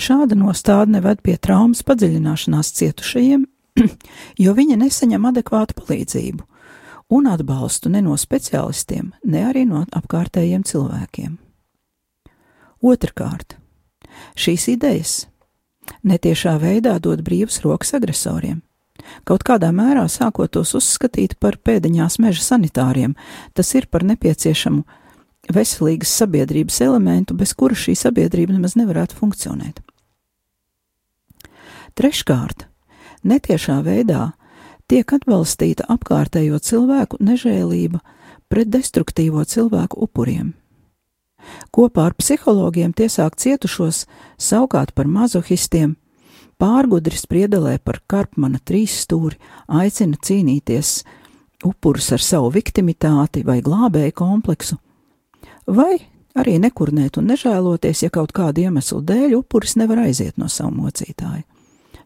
Šāda 0.00 0.36
nostādne 0.38 1.02
ved 1.04 1.22
pie 1.22 1.36
traumas 1.38 1.84
padziļināšanās 1.86 2.72
cietušajiem, 2.78 3.46
jo 4.44 4.54
viņi 4.56 4.80
nesaņem 4.80 5.30
adekvātu 5.30 5.78
palīdzību 5.80 6.46
un 7.14 7.28
atbalstu 7.28 7.90
ne 7.92 8.00
no 8.02 8.16
speciālistiem, 8.18 9.12
ne 9.28 9.44
arī 9.44 9.64
no 9.68 9.84
apkārtējiem 9.84 10.64
cilvēkiem. 10.66 11.36
Otrakārt, 12.84 13.56
šīs 14.36 14.68
idejas 14.72 15.14
netiešā 16.04 16.56
veidā 16.60 16.96
dod 17.00 17.22
brīvas 17.24 17.60
rokas 17.64 17.94
agresoriem. 17.96 18.62
Kaut 19.26 19.44
kādā 19.44 19.70
mērā 19.74 20.04
sākot 20.08 20.52
tos 20.54 20.74
uzskatīt 20.78 21.36
par 21.40 21.58
pēdiņās 21.58 22.18
meža 22.22 22.44
sanitāriem, 22.44 23.14
tas 23.52 23.74
ir 23.74 23.88
par 23.90 24.04
nepieciešamu 24.06 24.84
veselīgas 25.52 26.12
sabiedrības 26.20 26.80
elementu, 26.84 27.34
bez 27.34 27.54
kura 27.54 27.76
šī 27.76 27.96
sabiedrība 27.98 28.56
nemaz 28.56 28.76
nevarētu 28.78 29.18
funkcionēt. 29.18 29.80
Treškārt, 31.94 32.66
netiešā 33.22 33.78
veidā 33.86 34.32
tiek 34.90 35.12
atbalstīta 35.16 35.86
apkārtējo 35.94 36.58
cilvēku 36.58 37.20
nežēlība 37.22 38.00
pret 38.50 38.70
destruktīvo 38.72 39.44
cilvēku 39.46 40.00
upuriem. 40.06 40.52
Kopā 41.74 42.08
ar 42.08 42.14
psihologiem 42.16 42.94
tiesāk 42.96 43.36
cietušos 43.36 44.04
saukāt 44.40 44.94
par 44.96 45.06
mazohistiem, 45.10 45.96
pārgudri 46.58 47.18
spriedelē 47.18 47.76
par 47.84 48.00
Karpmana 48.08 48.60
trīs 48.64 48.96
stūri, 49.04 49.36
aicina 49.68 50.16
cīnīties 50.16 51.02
upurus 51.64 52.10
ar 52.16 52.22
savu 52.22 52.50
viktimitāti 52.54 53.44
vai 53.44 53.60
glābēju 53.64 54.16
kompleksu, 54.16 54.78
vai 55.66 55.98
arī 56.34 56.56
nekurnēt 56.62 57.18
un 57.18 57.28
nežēloties, 57.30 58.04
ja 58.04 58.10
kaut 58.10 58.34
kādu 58.34 58.66
iemeslu 58.66 59.00
dēļ 59.06 59.36
upuris 59.38 59.76
nevar 59.80 60.04
aiziet 60.06 60.38
no 60.40 60.48
savu 60.48 60.74
mocītāju. 60.82 61.44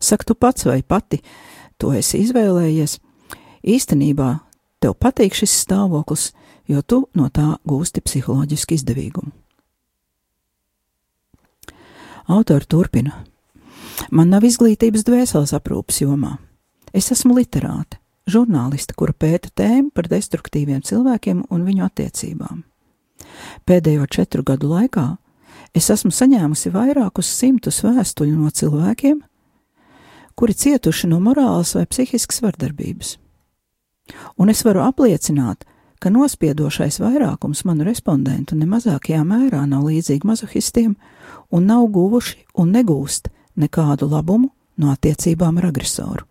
Saka, 0.00 0.24
tu 0.28 0.34
pats 0.34 0.66
vai 0.68 0.82
pati 0.82 1.22
to 1.78 1.92
esi 1.96 2.20
izvēlējies. 2.22 2.98
Īstenībā 3.66 4.28
tev 4.82 4.94
patīk 4.94 5.34
šis 5.34 5.56
stāvoklis, 5.64 6.30
jo 6.68 6.82
tu 6.82 7.02
no 7.18 7.28
tā 7.34 7.56
gūsti 7.66 8.04
psiholoģisku 8.04 8.76
izdevīgumu. 8.76 9.32
Autori 12.28 12.68
turpina. 12.68 13.24
Man 14.12 14.28
nav 14.30 14.44
izglītības 14.44 15.02
dvēseles 15.08 15.54
aprūpas 15.56 16.02
jomā. 16.02 16.36
Es 16.92 17.08
esmu 17.12 17.34
literāte, 17.38 17.98
žurnāliste, 18.28 18.94
kura 18.94 19.14
pēta 19.16 19.50
tēmu 19.56 19.90
par 19.96 20.10
destruktīviem 20.12 20.84
cilvēkiem 20.84 21.46
un 21.48 21.64
viņu 21.64 21.86
attiecībām. 21.88 22.62
Pēdējo 23.68 24.06
četru 24.08 24.40
gadu 24.48 24.70
laikā 24.70 25.02
es 25.76 25.90
esmu 25.92 26.08
saņēmusi 26.14 26.70
vairākus 26.72 27.28
simtus 27.28 27.82
vēstuļu 27.84 28.38
no 28.38 28.48
cilvēkiem, 28.48 29.18
kuri 30.32 30.54
cietuši 30.56 31.10
no 31.10 31.18
morālas 31.20 31.74
vai 31.76 31.84
psihiskas 31.84 32.40
vardarbības. 32.40 33.18
Un 34.40 34.48
es 34.48 34.64
varu 34.64 34.86
apliecināt, 34.86 35.68
ka 36.00 36.08
nospiedošais 36.08 36.96
vairākums 37.02 37.66
manu 37.68 37.84
respondentu 37.84 38.56
nemazākajā 38.56 39.20
mērā 39.28 39.66
nav 39.68 39.84
līdzīgi 39.90 40.24
mazohistiem 40.24 40.96
un 41.52 41.68
nav 41.68 41.90
guvuši 41.92 42.46
un 42.56 42.72
negūst 42.72 43.28
nekādu 43.60 44.08
labumu 44.08 44.48
no 44.80 44.96
attiecībām 44.96 45.60
ar 45.60 45.68
agresoru. 45.74 46.24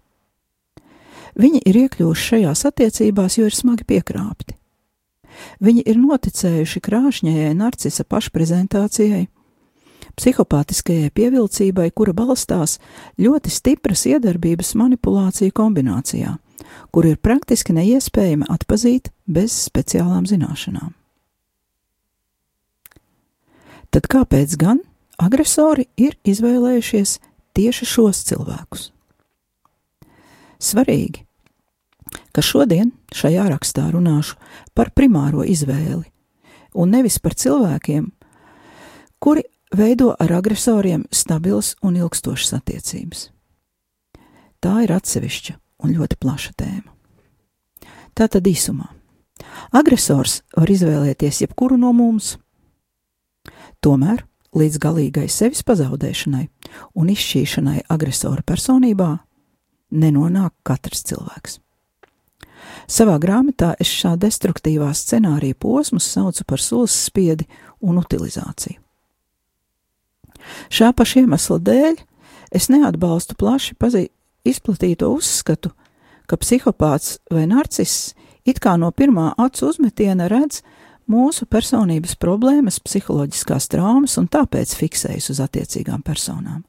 Viņi 1.38 1.67
ir 1.69 1.84
iekļuvuši 1.86 2.30
šajās 2.32 2.65
attiecībās, 2.71 3.38
jo 3.38 3.45
ir 3.45 3.54
smagi 3.54 3.86
piekrāpti. 3.86 4.57
Viņi 5.63 5.84
ir 5.86 6.00
noticējuši 6.02 6.82
krāšņajai 6.84 7.54
narcisa 7.58 8.06
pašprezentācijai, 8.08 9.28
psihopātiskajai 10.17 11.12
pievilcībai, 11.13 11.89
kura 11.93 12.13
balstās 12.17 12.78
ļoti 13.21 13.54
stipras 13.54 14.06
iedarbības 14.10 14.73
manipulāciju 14.80 15.54
kombinācijā, 15.56 16.38
kur 16.91 17.08
ir 17.10 17.19
praktiski 17.21 17.76
neiespējami 17.78 18.50
atpazīt 18.50 19.12
bez 19.30 19.56
speciālām 19.67 20.26
zināšanām. 20.30 20.93
Tad 23.93 24.10
kāpēc 24.12 24.58
gan 24.60 24.82
agresori 25.21 25.88
ir 25.97 26.17
izvēlējušies 26.28 27.17
tieši 27.58 27.88
šos 27.88 28.26
cilvēkus? 28.28 28.91
Svarīgi, 30.58 31.23
ka 32.34 32.41
šodien 32.41 32.91
šajā 33.15 33.48
rakstā 33.52 33.88
runāšu 33.93 34.38
par 34.76 34.91
primāro 34.96 35.46
izvēli 35.46 36.08
un 36.78 36.91
nevis 36.93 37.17
par 37.20 37.34
cilvēkiem, 37.38 38.12
kuri 39.20 39.43
veido 39.74 40.13
ar 40.20 40.34
agresoriem 40.38 41.08
stabilas 41.12 41.76
un 41.82 41.98
ilgstošas 41.98 42.54
attiecības. 42.60 43.30
Tā 44.62 44.84
ir 44.86 44.93
atsevišķa 44.93 45.58
un 45.86 45.93
ļoti 45.98 46.17
plaša 46.22 46.54
tēma. 46.58 46.93
Tātad 48.17 48.48
īsumā. 48.50 48.89
Agresors 49.78 50.41
var 50.58 50.72
izvēlēties 50.74 51.43
jebkuru 51.43 51.78
no 51.78 51.91
mums. 51.93 52.36
Tomēr 53.84 54.24
līdz 54.58 54.80
galīgai 54.82 55.28
sevis 55.30 55.62
pazaudēšanai 55.67 56.48
un 56.98 57.13
izšķīšanai 57.13 57.84
agresora 57.93 58.41
personībā 58.41 59.12
nenonāk 59.93 60.56
katrs 60.65 61.06
cilvēks. 61.08 61.60
Savā 62.88 63.17
grāmatā 63.19 63.73
es 63.84 63.89
šā 63.91 64.13
destruktīvā 64.15 64.93
scenārija 64.95 65.58
posmus 65.60 66.08
saucu 66.08 66.45
par 66.47 66.63
solis 66.63 66.95
spiedi 67.08 67.47
un 67.84 68.00
utilizāciju. 68.00 68.80
Šā 70.71 70.93
paša 70.95 71.26
iemesla 71.26 71.58
dēļ 71.60 71.97
es 72.56 72.69
neatbalstu 72.71 73.36
plaši 73.36 73.76
izplatīto 74.47 75.10
uzskatu, 75.12 75.73
ka 76.28 76.39
psihopāts 76.39 77.17
vai 77.32 77.43
narciss 77.52 78.13
it 78.47 78.62
kā 78.63 78.78
no 78.80 78.93
pirmā 78.95 79.34
acu 79.36 79.67
uzmetiena 79.67 80.30
redz 80.32 80.62
mūsu 81.12 81.43
personības 81.45 82.15
problēmas, 82.15 82.80
psiholoģiskās 82.80 83.67
traumas 83.67 84.15
un 84.19 84.32
tāpēc 84.32 84.76
fiksējas 84.80 85.32
uz 85.36 85.43
attiecīgām 85.43 86.04
personām. 86.08 86.63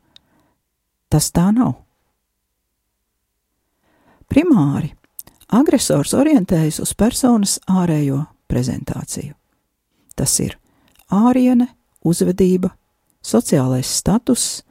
Tas 1.08 1.30
tā 1.30 1.48
nav. 1.54 1.76
Primāri 4.28 4.92
agresors 5.48 6.14
orientējas 6.16 6.80
uz 6.82 6.94
personas 6.94 7.58
ārējo 7.68 8.24
prezentāciju. 8.48 9.34
Tas 10.16 10.34
ir 10.42 10.56
āriene, 11.14 11.68
uzvedība, 12.04 12.72
sociālais 13.24 13.88
status 14.00 14.62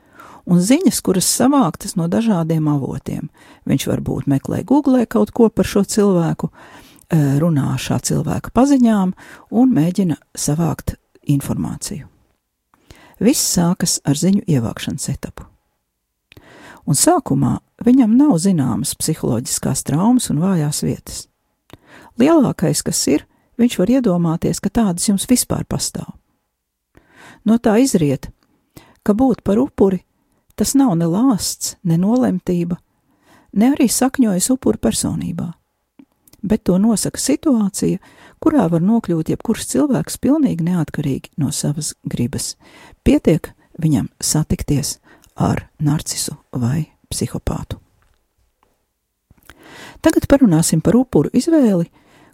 un 0.47 0.61
ziņas, 0.63 1.01
kuras 1.03 1.27
savāktas 1.29 1.97
no 1.99 2.07
dažādiem 2.11 2.67
avotiem. 2.71 3.29
Viņš 3.67 3.87
varbūt 3.91 4.29
meklē 4.31 4.63
Google 4.65 5.05
kaut 5.05 5.31
ko 5.35 5.49
par 5.49 5.65
šo 5.65 5.83
cilvēku, 5.83 6.49
eh, 7.09 7.39
runā 7.39 7.75
šā 7.77 7.99
cilvēka 7.99 8.51
paziņām 8.51 9.13
un 9.51 9.73
mēģina 9.73 10.17
savākt 10.35 10.95
informāciju. 11.27 12.07
Viss 13.19 13.57
sākas 13.57 13.99
ar 14.05 14.13
ziņu 14.13 14.45
ievākšanas 14.45 15.09
etapu. 15.09 15.45
Un 16.85 16.93
sākumā 16.93 17.59
viņam 17.85 18.15
nav 18.17 18.37
zināmas 18.41 18.95
psiholoģiskās 18.97 19.83
traumas 19.87 20.29
un 20.33 20.41
vājās 20.43 20.83
vietas. 20.85 21.25
Lielākais, 22.17 22.81
kas 22.85 23.01
ir, 23.11 23.25
viņš 23.57 23.77
var 23.79 23.93
iedomāties, 23.97 24.61
ka 24.61 24.73
tādas 24.73 25.07
jums 25.09 25.27
vispār 25.29 25.65
pastāv. 25.69 26.09
No 27.45 27.57
tā 27.61 27.77
izriet, 27.81 28.29
ka 29.03 29.13
būt 29.13 29.43
par 29.45 29.59
upuri 29.61 30.03
tas 30.57 30.73
nav 30.73 30.95
ne 30.97 31.05
lāsts, 31.05 31.75
ne 31.85 31.99
nolemtība, 32.01 32.79
ne 33.53 33.71
arī 33.75 33.85
sakņojas 33.93 34.49
upuru 34.55 34.81
personībā. 34.81 35.51
Bet 36.41 36.63
to 36.65 36.77
nosaka 36.81 37.21
situācija, 37.21 38.01
kurā 38.41 38.67
var 38.71 38.81
nokļūt 38.81 39.29
jebkurš 39.33 39.67
cilvēks 39.73 40.17
pilnīgi 40.21 40.65
neatkarīgi 40.65 41.33
no 41.37 41.53
savas 41.53 41.93
gribas. 42.05 42.55
Pietiek 43.05 43.51
viņam 43.77 44.09
satikties 44.21 44.97
ar 45.35 45.67
narcisu 45.77 46.37
vai 46.51 46.96
psihopātu. 47.11 47.79
Tagad 50.01 50.27
parunāsim 50.29 50.81
par 50.83 50.95
upuru 50.95 51.31
izvēli, 51.33 51.89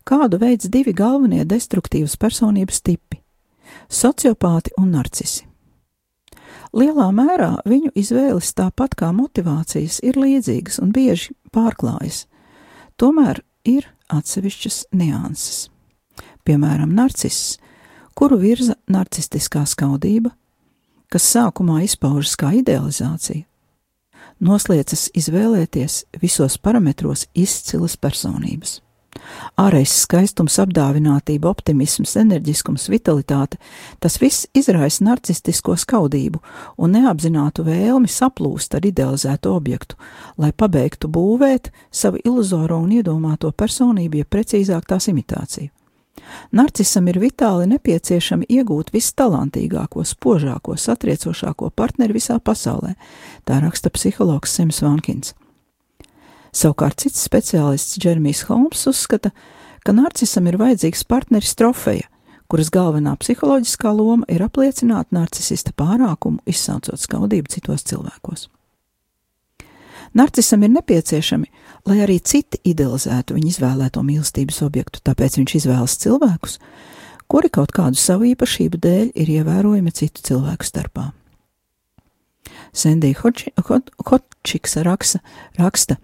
kādu 0.06 0.40
veids 0.42 0.70
divi 0.70 0.94
galvenie 0.94 1.46
destruktīvas 1.46 2.18
personības 2.20 2.82
tipi- 2.82 3.22
sociopāti 4.04 4.72
un 4.78 4.92
narcisi. 4.92 5.48
Lielā 6.74 7.12
mērā 7.14 7.62
viņu 7.70 7.92
izvēles 7.94 8.54
tāpat 8.58 8.96
kā 8.98 9.12
motivācijas 9.14 10.00
ir 10.04 10.14
līdzīgas 10.14 10.80
un 10.82 10.92
bieži 10.92 11.36
pārklājas. 11.54 12.26
Tomēr 12.98 13.42
ir 13.64 13.86
atsevišķas 14.10 14.86
nianses. 14.92 15.70
Piemēram, 16.44 16.92
narciss, 16.94 17.58
kuru 18.18 18.38
virza 18.42 18.76
narcistiskā 18.90 19.64
skaudība, 19.70 20.34
kas 21.10 21.30
sākumā 21.30 21.84
izpaužas 21.86 22.36
kā 22.36 22.52
idealizācija, 22.58 23.46
noslēdzas 24.44 25.10
izvēlēties 25.18 26.04
visos 26.22 26.58
parametros 26.62 27.28
izcilas 27.34 27.96
personības. 27.98 28.82
Ārējais 29.62 29.94
skaistums, 30.04 30.56
apdāvinātība, 30.64 31.52
optimisms, 31.52 32.16
enerģiskums, 32.18 32.88
vitalitāte- 32.90 33.60
tas 34.02 34.18
viss 34.22 34.48
izraisa 34.58 35.06
narcistisko 35.06 35.76
skaudību 35.78 36.42
un 36.78 36.96
neapzinātu 36.98 37.64
vēlmi 37.68 38.10
saplūst 38.10 38.76
ar 38.76 38.82
idealizētu 38.82 39.54
objektu, 39.54 39.96
lai 40.38 40.52
pabeigtu 40.52 41.08
būvēt 41.08 41.70
savu 41.92 42.18
iluzoro 42.26 42.80
un 42.80 42.90
iedomāto 42.90 43.52
personību, 43.52 44.16
ja 44.18 44.26
precīzāk 44.26 44.86
tās 44.90 45.08
imitāciju. 45.08 45.70
Narcisam 46.54 47.08
ir 47.10 47.18
vitāli 47.22 47.66
nepieciešami 47.72 48.46
iegūt 48.50 48.92
vistalantīgāko, 48.94 50.04
spožāko, 50.06 50.78
satriecošāko 50.78 51.72
partneri 51.74 52.18
visā 52.20 52.38
pasaulē, 52.40 52.94
tā 53.48 53.60
raksta 53.64 53.90
psihologs 53.94 54.54
Sims 54.54 54.84
Vankins. 54.86 55.34
Savukārt 56.54 57.02
cits 57.02 57.26
speciālists 57.26 57.98
Džermijs 57.98 58.44
Holms 58.46 58.86
uzskata, 58.90 59.34
ka 59.84 59.96
narcisam 59.98 60.48
ir 60.48 60.60
vajadzīgs 60.62 61.02
partneris 61.10 61.56
trofeja, 61.58 62.06
kuras 62.46 62.70
galvenā 62.70 63.16
psiholoģiskā 63.18 63.94
loma 63.98 64.30
ir 64.30 64.46
apliecināt 64.46 65.10
narcisista 65.16 65.74
pārākumu, 65.74 66.44
izsaucot 66.46 67.02
skaudību 67.02 67.50
citos 67.50 67.88
cilvēkos. 67.90 68.52
Narcisam 70.14 70.64
ir 70.64 70.70
nepieciešami, 70.76 71.48
lai 71.90 71.98
arī 72.06 72.20
citi 72.22 72.60
idealizētu 72.70 73.34
viņa 73.34 73.50
izvēlēto 73.50 74.04
mīlestības 74.06 74.62
objektu, 74.66 75.02
tāpēc 75.02 75.40
viņš 75.40 75.56
izvēlas 75.58 75.98
cilvēkus, 76.04 76.60
kuri 77.28 77.50
kaut 77.50 77.74
kādu 77.74 77.98
savu 77.98 78.30
īpašību 78.34 78.80
dēļ 78.84 79.12
ir 79.18 79.34
ievērojami 79.40 79.94
citu 79.96 80.22
cilvēku 80.30 80.70
starpā. 80.70 81.10
Sendija 82.74 83.16
Čiksa 84.44 84.84
raksta, 84.84 85.20
raksta, 85.58 85.96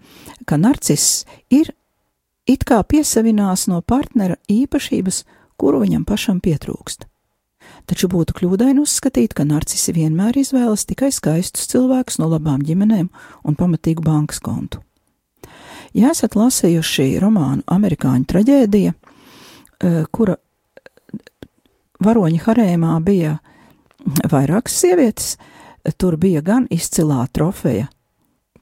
ka 0.46 0.56
narciss 0.56 1.26
ir 1.52 1.74
it 2.48 2.64
kā 2.64 2.80
piesavinās 2.82 3.66
no 3.68 3.82
partnera 3.82 4.38
īpašības, 4.48 5.24
kuru 5.60 5.82
viņam 5.84 6.06
pašam 6.08 6.40
pietrūkst. 6.40 7.04
Taču 7.90 8.06
būtu 8.06 8.36
kļūdaini 8.38 8.84
uzskatīt, 8.84 9.32
ka 9.34 9.42
narcisi 9.42 9.90
vienmēr 9.96 10.36
izvēlas 10.38 10.86
tikai 10.86 11.08
skaistus 11.10 11.66
cilvēkus 11.72 12.20
no 12.22 12.28
labām 12.30 12.62
ģimenēm 12.62 13.08
un 13.42 13.56
pamatīgu 13.58 14.04
bankas 14.06 14.38
kontu. 14.44 14.78
Ja 15.96 16.12
esat 16.14 16.36
lasījuši 16.38 17.16
romānu 17.18 17.66
Amerikāņu 17.66 18.28
traģēdija, 18.30 18.94
eh, 18.94 20.04
kura 20.14 20.36
varoņa 21.98 22.44
harēmā 22.46 22.94
bija 23.02 23.38
vairākas 24.30 24.78
sievietes, 24.84 25.36
tur 25.98 26.16
bija 26.16 26.44
gan 26.46 26.68
izcilā 26.70 27.26
trofeja 27.32 27.88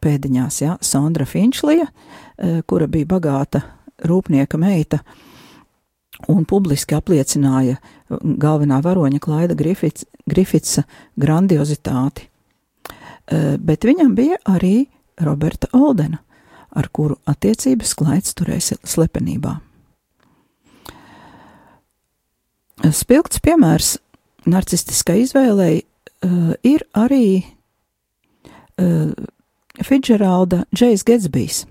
pēdiņās, 0.00 0.62
jā, 0.62 0.78
Sandra 0.80 1.26
Finčlija, 1.26 1.86
eh, 2.38 2.62
kura 2.66 2.86
bija 2.86 3.04
bagāta 3.04 3.62
rūpnieka 3.98 4.58
meita 4.58 5.02
un 6.26 6.44
publiski 6.48 6.96
apliecināja 6.98 7.78
galvenā 8.10 8.80
varoņa 8.82 9.20
Klaida 9.22 9.54
Grifits, 9.58 10.06
Grifitsa 10.26 10.84
grandiozitāti. 11.20 12.26
Eh, 13.28 13.56
bet 13.58 13.84
viņam 13.84 14.14
bija 14.16 14.38
arī 14.48 14.88
Roberta 15.20 15.68
Oldena, 15.72 16.18
ar 16.70 16.88
kuru 16.92 17.18
attiecības 17.26 17.94
klaids 17.98 18.34
turēja 18.34 18.78
slepenībā. 18.86 19.58
Spilgts 22.94 23.40
piemērs 23.42 23.96
narcistiskai 24.46 25.24
izvēlei 25.24 25.80
uh, 25.82 26.52
ir 26.62 26.84
arī 26.96 27.42
uh, 28.78 29.10
Fidžeralda 29.82 30.62
Džejs 30.70 31.02
Getsbijs. 31.08 31.64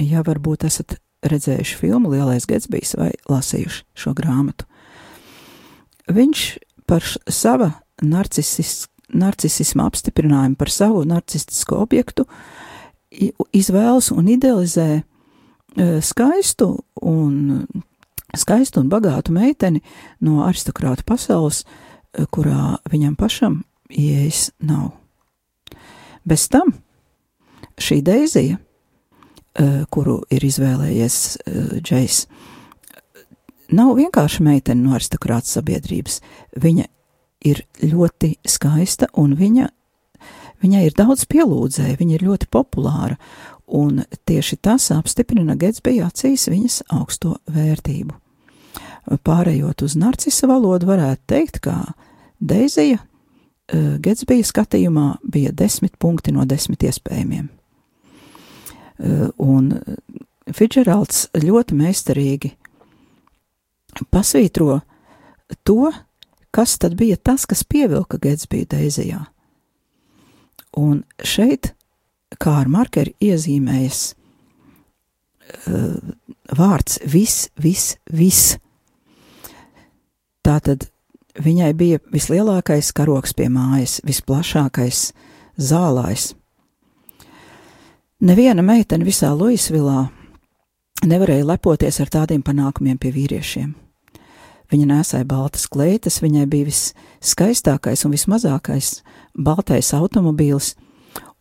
Ja 0.00 0.22
varbūt 0.24 0.66
esat 0.68 0.98
redzējuši 1.22 1.78
filmu 1.78 2.10
Lielais 2.12 2.46
Getsbijs 2.48 2.96
vai 2.98 3.10
lasījuši 3.30 3.84
šo 3.98 4.14
grāmatu. 4.18 4.66
Viņš 6.12 6.44
par 6.88 7.04
sava 7.30 7.70
narcisis, 8.02 8.88
narcisisma 9.12 9.86
apstiprinājumu, 9.90 10.58
par 10.58 10.72
savu 10.72 11.04
narcistisko 11.08 11.78
objektu 11.84 12.26
izvēlas 13.52 14.10
un 14.14 14.28
idealizē 14.32 14.88
e, 14.98 15.02
skaistu 16.02 16.72
un, 17.02 17.66
skaistu 18.36 18.82
un 18.82 18.90
bagātu 18.92 19.34
meiteni 19.36 19.82
no 20.24 20.42
aristokrāta 20.46 21.04
pasaules, 21.06 21.62
e, 21.62 22.26
kurā 22.32 22.78
viņam 22.90 23.16
pašam 23.20 23.60
ieejas 23.92 24.50
nav. 24.64 24.90
Bez 26.24 26.48
tam 26.48 26.72
šī 27.82 28.00
Deizija, 28.06 28.58
kuru 29.92 30.22
ir 30.32 30.44
izvēlējies 30.46 31.18
eh, 31.44 31.76
Džejs, 31.84 32.24
nav 33.76 33.94
vienkārši 33.98 34.44
meitene 34.46 34.80
no 34.80 34.96
aristokrāta 34.96 35.58
sabiedrības. 35.58 36.20
Viņa 36.56 36.88
ir 37.44 37.64
ļoti 37.82 38.36
skaista 38.48 39.10
un 39.18 39.36
viņa, 39.36 39.68
viņai 40.64 40.82
ir 40.86 40.96
daudz 40.96 41.26
pielūdzēju, 41.28 41.98
viņa 42.00 42.16
ir 42.16 42.26
ļoti 42.30 42.48
populāra, 42.52 43.18
un 43.66 44.02
tieši 44.28 44.60
tas 44.62 44.90
apstiprina 44.94 45.56
Getsbija 45.60 46.08
acīs 46.08 46.48
viņas 46.52 46.82
augsto 46.92 47.36
vērtību. 47.52 48.16
Pārējot 49.26 49.82
uz 49.82 49.96
narcisa 49.98 50.46
valodu, 50.46 50.86
varētu 50.86 51.26
teikt, 51.28 51.58
ka 51.64 51.80
Deizija 52.40 53.02
eh, 53.02 53.98
Getsbija 54.00 54.46
skatījumā 54.48 55.08
bija 55.22 55.52
desmit 55.52 55.98
punkti 55.98 56.32
no 56.32 56.46
desmit 56.48 56.88
iespējamiem. 56.88 57.50
Eh, 59.02 59.28
un 59.42 59.72
Fidžeralds 60.52 61.26
ļoti 61.38 61.76
meistarīgi 61.78 62.52
pasvītro 64.14 64.80
to, 65.66 65.90
kas 66.54 66.76
tad 66.78 66.94
bija 66.98 67.16
tas, 67.16 67.46
kas 67.46 67.64
pievilka 67.64 68.20
Getsbiju 68.22 68.68
Deizijā. 68.70 69.20
Un 70.78 71.02
šeit, 71.24 71.72
kā 72.40 72.54
ar 72.62 72.70
markeri 72.72 73.12
iezīmējas 73.20 74.00
uh, 75.68 75.98
vārds 76.56 77.00
viss, 77.04 77.50
viss, 77.60 77.96
viss. 78.08 78.56
Tātad 80.42 80.88
viņai 81.36 81.72
bija 81.76 82.00
vislielākais 82.12 82.92
karoks 82.96 83.36
pie 83.36 83.50
mājas, 83.52 84.00
visplašākais 84.08 85.10
zālājs. 85.60 86.32
Neviena 88.22 88.62
meitene 88.62 89.02
visā 89.02 89.32
Luisvilā 89.34 90.04
nevarēja 91.02 91.42
lepoties 91.42 91.96
ar 91.98 92.10
tādiem 92.14 92.42
panākumiem 92.46 92.94
pie 93.02 93.10
vīriešiem. 93.10 93.72
Viņa 94.70 94.84
nesāja 94.86 95.26
baltas 95.26 95.64
kleitas, 95.66 96.20
viņai 96.22 96.44
bija 96.46 96.68
viskaistākais 96.68 98.04
un 98.06 98.12
vismazākais 98.14 98.92
baltais 99.34 99.90
automobīls, 99.98 100.76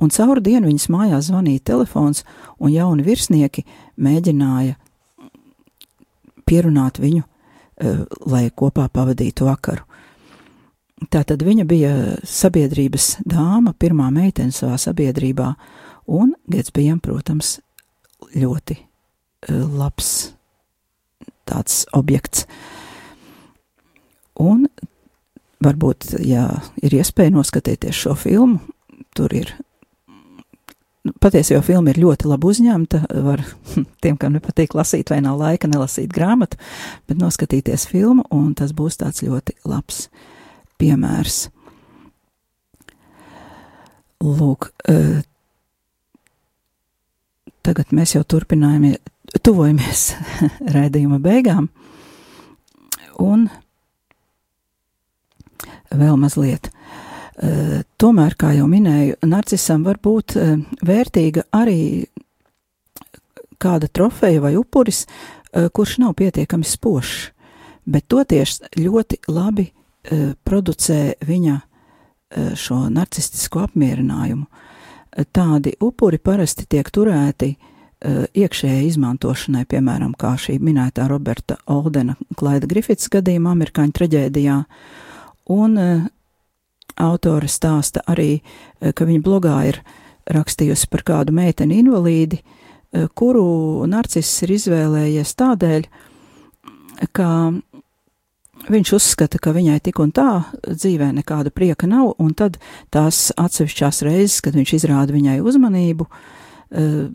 un 0.02 0.10
caur 0.10 0.42
dienu 0.42 0.72
viņas 0.72 0.88
mājās 0.90 1.28
zvanīja 1.30 1.62
telefons, 1.70 2.24
un 2.58 2.74
jauni 2.74 3.06
virsnieki 3.06 3.62
mēģināja 4.02 4.74
pierunāt 6.50 6.98
viņu, 6.98 7.22
eh, 7.22 8.02
lai 8.26 8.50
kopā 8.50 8.88
pavadītu 8.90 9.46
vakaru. 9.46 9.86
Tātad 11.14 11.46
viņa 11.46 11.68
bija 11.68 11.94
sabiedrības 12.26 13.22
dāma, 13.22 13.74
pirmā 13.78 14.10
meitene 14.10 14.50
savā 14.50 14.82
sabiedrībā, 14.82 15.56
Un 16.12 16.34
Getsbijam, 16.52 17.00
protams, 17.00 17.60
ļoti 18.36 18.76
uh, 18.82 19.64
labs 19.80 20.32
tāds 21.48 21.86
objekts. 21.96 22.46
Un 24.42 24.66
varbūt, 25.64 26.16
ja 26.26 26.48
ir 26.82 26.96
iespēja 26.98 27.34
noskatīties 27.36 27.98
šo 28.04 28.16
filmu, 28.20 28.60
tur 29.16 29.34
ir. 29.36 29.54
Patiesībā 31.22 31.64
filma 31.66 31.94
ir 31.94 32.02
ļoti 32.02 32.30
labi 32.30 32.50
uzņemta. 32.52 33.06
Var 33.26 33.46
tiem, 34.04 34.20
kam 34.22 34.36
nepatīk 34.36 34.76
lasīt, 34.78 35.14
vai 35.14 35.22
nav 35.24 35.40
laika 35.42 35.70
nelasīt 35.72 36.12
grāmatu, 36.14 36.60
bet 37.10 37.22
noskatīties 37.22 37.88
filmu, 37.90 38.28
un 38.36 38.52
tas 38.58 38.76
būs 38.76 39.00
tāds 39.02 39.24
ļoti 39.26 39.58
labs 39.64 40.06
piemērs. 40.82 41.46
Lūk, 44.22 44.70
Tagad 47.72 47.94
mēs 47.96 48.12
jau 48.18 48.26
turpinājām, 48.28 48.98
tuvojamies 49.48 50.02
raidījuma 50.76 51.22
beigām, 51.24 51.70
un 53.24 53.46
vēl 55.88 56.18
mazliet. 56.20 56.68
Uh, 56.68 57.78
tomēr, 57.96 58.36
kā 58.36 58.50
jau 58.58 58.66
minēju, 58.68 59.22
narcisam 59.24 59.86
var 59.88 60.02
būt 60.04 60.36
uh, 60.36 60.58
vērtīga 60.84 61.46
arī 61.56 62.10
kāda 63.56 63.88
trofeja 63.88 64.44
vai 64.44 64.52
upuris, 64.60 65.06
uh, 65.08 65.70
kurš 65.72 66.02
nav 66.04 66.18
pietiekami 66.20 66.68
spožs, 66.68 67.30
bet 67.88 68.10
toties 68.12 68.60
ļoti 68.76 69.22
labi 69.32 69.70
producē 70.44 71.14
viņa 71.24 71.56
šo 72.58 72.82
narcistisko 72.90 73.62
apmierinājumu 73.64 74.48
tādi 75.34 75.74
upuri 75.84 76.20
parasti 76.22 76.66
tiek 76.70 76.88
turēti 76.94 77.52
uh, 77.56 78.24
iekšējai 78.32 78.88
izmantošanai, 78.88 79.66
piemēram, 79.70 80.14
kā 80.20 80.34
šī 80.40 80.58
minētā 80.64 81.08
Roberta 81.12 81.58
Oldena 81.72 82.16
Klaida 82.38 82.70
Grifits 82.70 83.12
gadījumā 83.12 83.56
amerikāņu 83.56 83.98
traģēdijā, 83.98 84.58
un 85.52 85.78
uh, 85.80 86.06
autore 87.02 87.52
stāsta 87.52 88.06
arī, 88.12 88.40
uh, 88.40 88.94
ka 88.96 89.08
viņa 89.10 89.26
blogā 89.26 89.58
ir 89.74 89.82
rakstījusi 90.32 90.88
par 90.92 91.04
kādu 91.04 91.34
meiteni 91.36 91.82
invalīdi, 91.82 92.38
kuru 93.18 93.88
narciss 93.88 94.44
ir 94.46 94.52
izvēlējies 94.54 95.32
tādēļ, 95.40 95.86
ka 97.16 97.28
Viņš 98.70 98.92
uzskata, 98.94 99.40
ka 99.42 99.56
viņai 99.56 99.80
tik 99.82 100.00
un 100.04 100.12
tā 100.14 100.44
dzīvē 100.68 101.10
nekāda 101.18 101.50
prieka 101.54 101.88
nav, 101.90 102.14
un 102.22 102.36
tad 102.38 102.60
tās 102.94 103.32
atsevišķās 103.40 104.04
reizes, 104.06 104.42
kad 104.46 104.54
viņš 104.58 104.76
izrāda 104.78 105.16
viņai 105.16 105.40
uzmanību, 105.42 106.06
eh, 106.72 107.10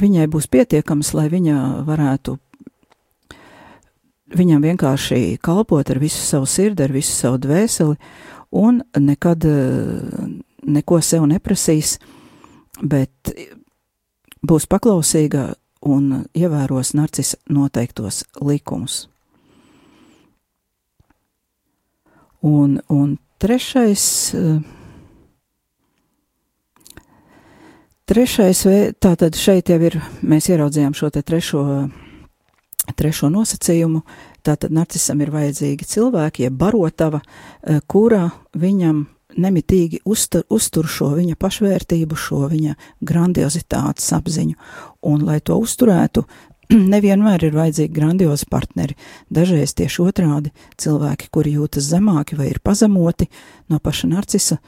viņai 0.00 0.26
būs 0.32 0.48
pietiekams, 0.48 1.12
lai 1.14 1.28
viņa 1.28 1.84
varētu 1.84 2.38
viņam 4.36 4.62
vienkārši 4.62 5.38
kalpot 5.38 5.90
ar 5.90 5.98
visu 5.98 6.22
savu 6.24 6.46
sirdi, 6.46 6.82
ar 6.82 6.92
visu 6.92 7.12
savu 7.12 7.38
dvēseli, 7.38 7.96
un 8.52 8.82
nekad 8.96 9.44
eh, 9.44 10.32
neko 10.64 11.00
sev 11.02 11.26
neprasīs, 11.28 11.98
bet 12.82 13.34
būs 14.42 14.66
paklausīga 14.66 15.54
un 15.86 16.24
ievēros 16.34 16.94
narcisa 16.94 17.36
noteiktos 17.48 18.24
likumus. 18.40 19.06
Un, 22.46 22.78
un 22.88 23.18
trešais, 23.42 24.34
eh, 24.34 24.58
Trešais, 28.06 28.60
tātad 29.02 29.34
šeit 29.34 29.66
jau 29.66 29.80
ir, 29.82 29.96
mēs 30.22 30.46
ieraudzījām 30.46 30.92
šo 30.94 31.08
te 31.10 31.24
trešo, 31.26 31.62
trešo 32.94 33.26
nosacījumu, 33.34 34.04
tātad 34.46 34.70
narcisam 34.70 35.24
ir 35.24 35.32
vajadzīgi 35.34 35.88
cilvēki, 35.90 36.46
jeb 36.46 36.54
barotava, 36.54 37.18
eh, 37.18 37.80
kura 37.90 38.30
viņam 38.54 39.08
nemitīgi 39.36 40.00
uztur, 40.04 40.44
uztur 40.50 40.86
šo 40.86 41.10
viņa 41.16 41.34
pašvērtību, 41.40 42.16
šo 42.16 42.46
viņa 42.52 42.76
grandiozitātes 43.02 44.06
apziņu, 44.16 44.54
un 45.02 45.24
lai 45.26 45.40
to 45.40 45.58
uzturētu, 45.58 46.24
nevienmēr 46.94 47.46
ir 47.46 47.56
vajadzīgi 47.56 47.94
grandiozi 47.94 48.46
partneri. 48.50 48.96
Dažreiz 49.30 49.74
tieši 49.78 50.02
otrādi 50.06 50.52
cilvēki, 50.80 51.30
kuri 51.34 51.56
jūtas 51.56 51.90
zemāki 51.92 52.38
vai 52.38 52.50
ir 52.52 52.60
pazemoti 52.64 53.28
no 53.70 53.78
paša 53.82 54.10
narcisa, 54.10 54.58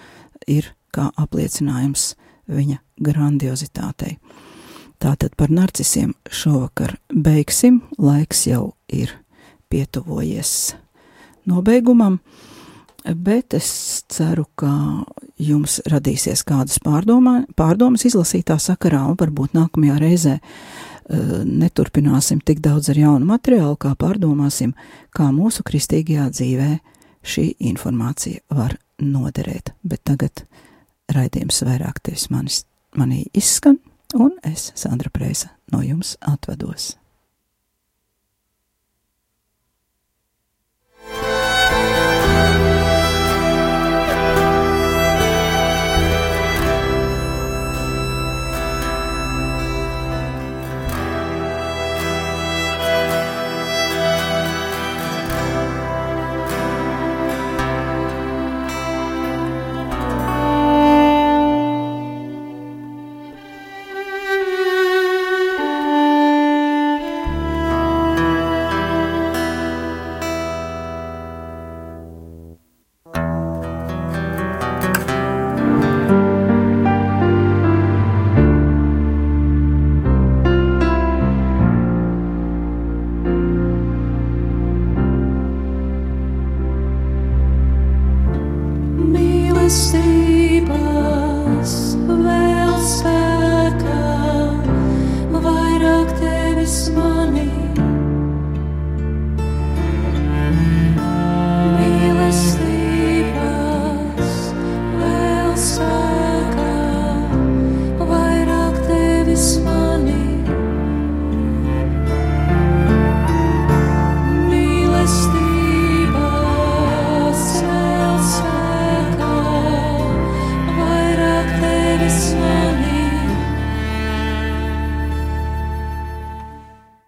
ir 0.47 0.73
kā 0.95 1.09
apliecinājums 1.19 2.13
viņa 2.49 2.79
grandiozitātei. 3.05 4.19
Tātad 4.99 5.37
par 5.39 5.51
narcisiem 5.55 6.15
šovakar 6.27 6.97
beigsim, 7.15 7.83
laiks 8.03 8.49
jau 8.49 8.73
ir 8.91 9.13
pietuvojies 9.71 10.75
nobeigumam, 11.47 12.19
bet 13.07 13.55
es 13.55 13.69
ceru, 14.11 14.49
ka 14.59 14.71
jums 15.39 15.79
radīsies 15.87 16.43
kādas 16.47 16.81
pārdomā, 16.83 17.45
pārdomas 17.57 18.09
izlasītā 18.09 18.59
sakarā, 18.61 19.05
un 19.07 19.15
varbūt 19.21 19.55
nākamajā 19.55 20.01
reizē 20.03 20.35
uh, 20.41 20.88
neturpināsim 21.09 22.41
tik 22.45 22.61
daudz 22.65 22.91
ar 22.93 23.01
jaunu 23.01 23.29
materiālu, 23.29 23.77
kā 23.81 23.95
pārdomāsim, 23.99 24.75
kā 25.15 25.31
mūsu 25.33 25.65
kristīgajā 25.67 26.29
dzīvē 26.35 26.71
šī 27.25 27.47
informācija 27.71 28.45
var 28.55 28.77
noderēt. 29.01 29.73
Bet 29.83 30.05
tagad 30.09 30.45
raidījums 31.15 31.63
vairāk 31.65 32.03
tevis 32.05 32.29
manis, 32.33 32.63
manī 32.97 33.25
izskan, 33.33 33.79
un 34.15 34.37
es, 34.45 34.71
Sandra 34.77 35.11
Preisa, 35.13 35.55
no 35.73 35.83
jums 35.85 36.17
atvados. 36.21 36.97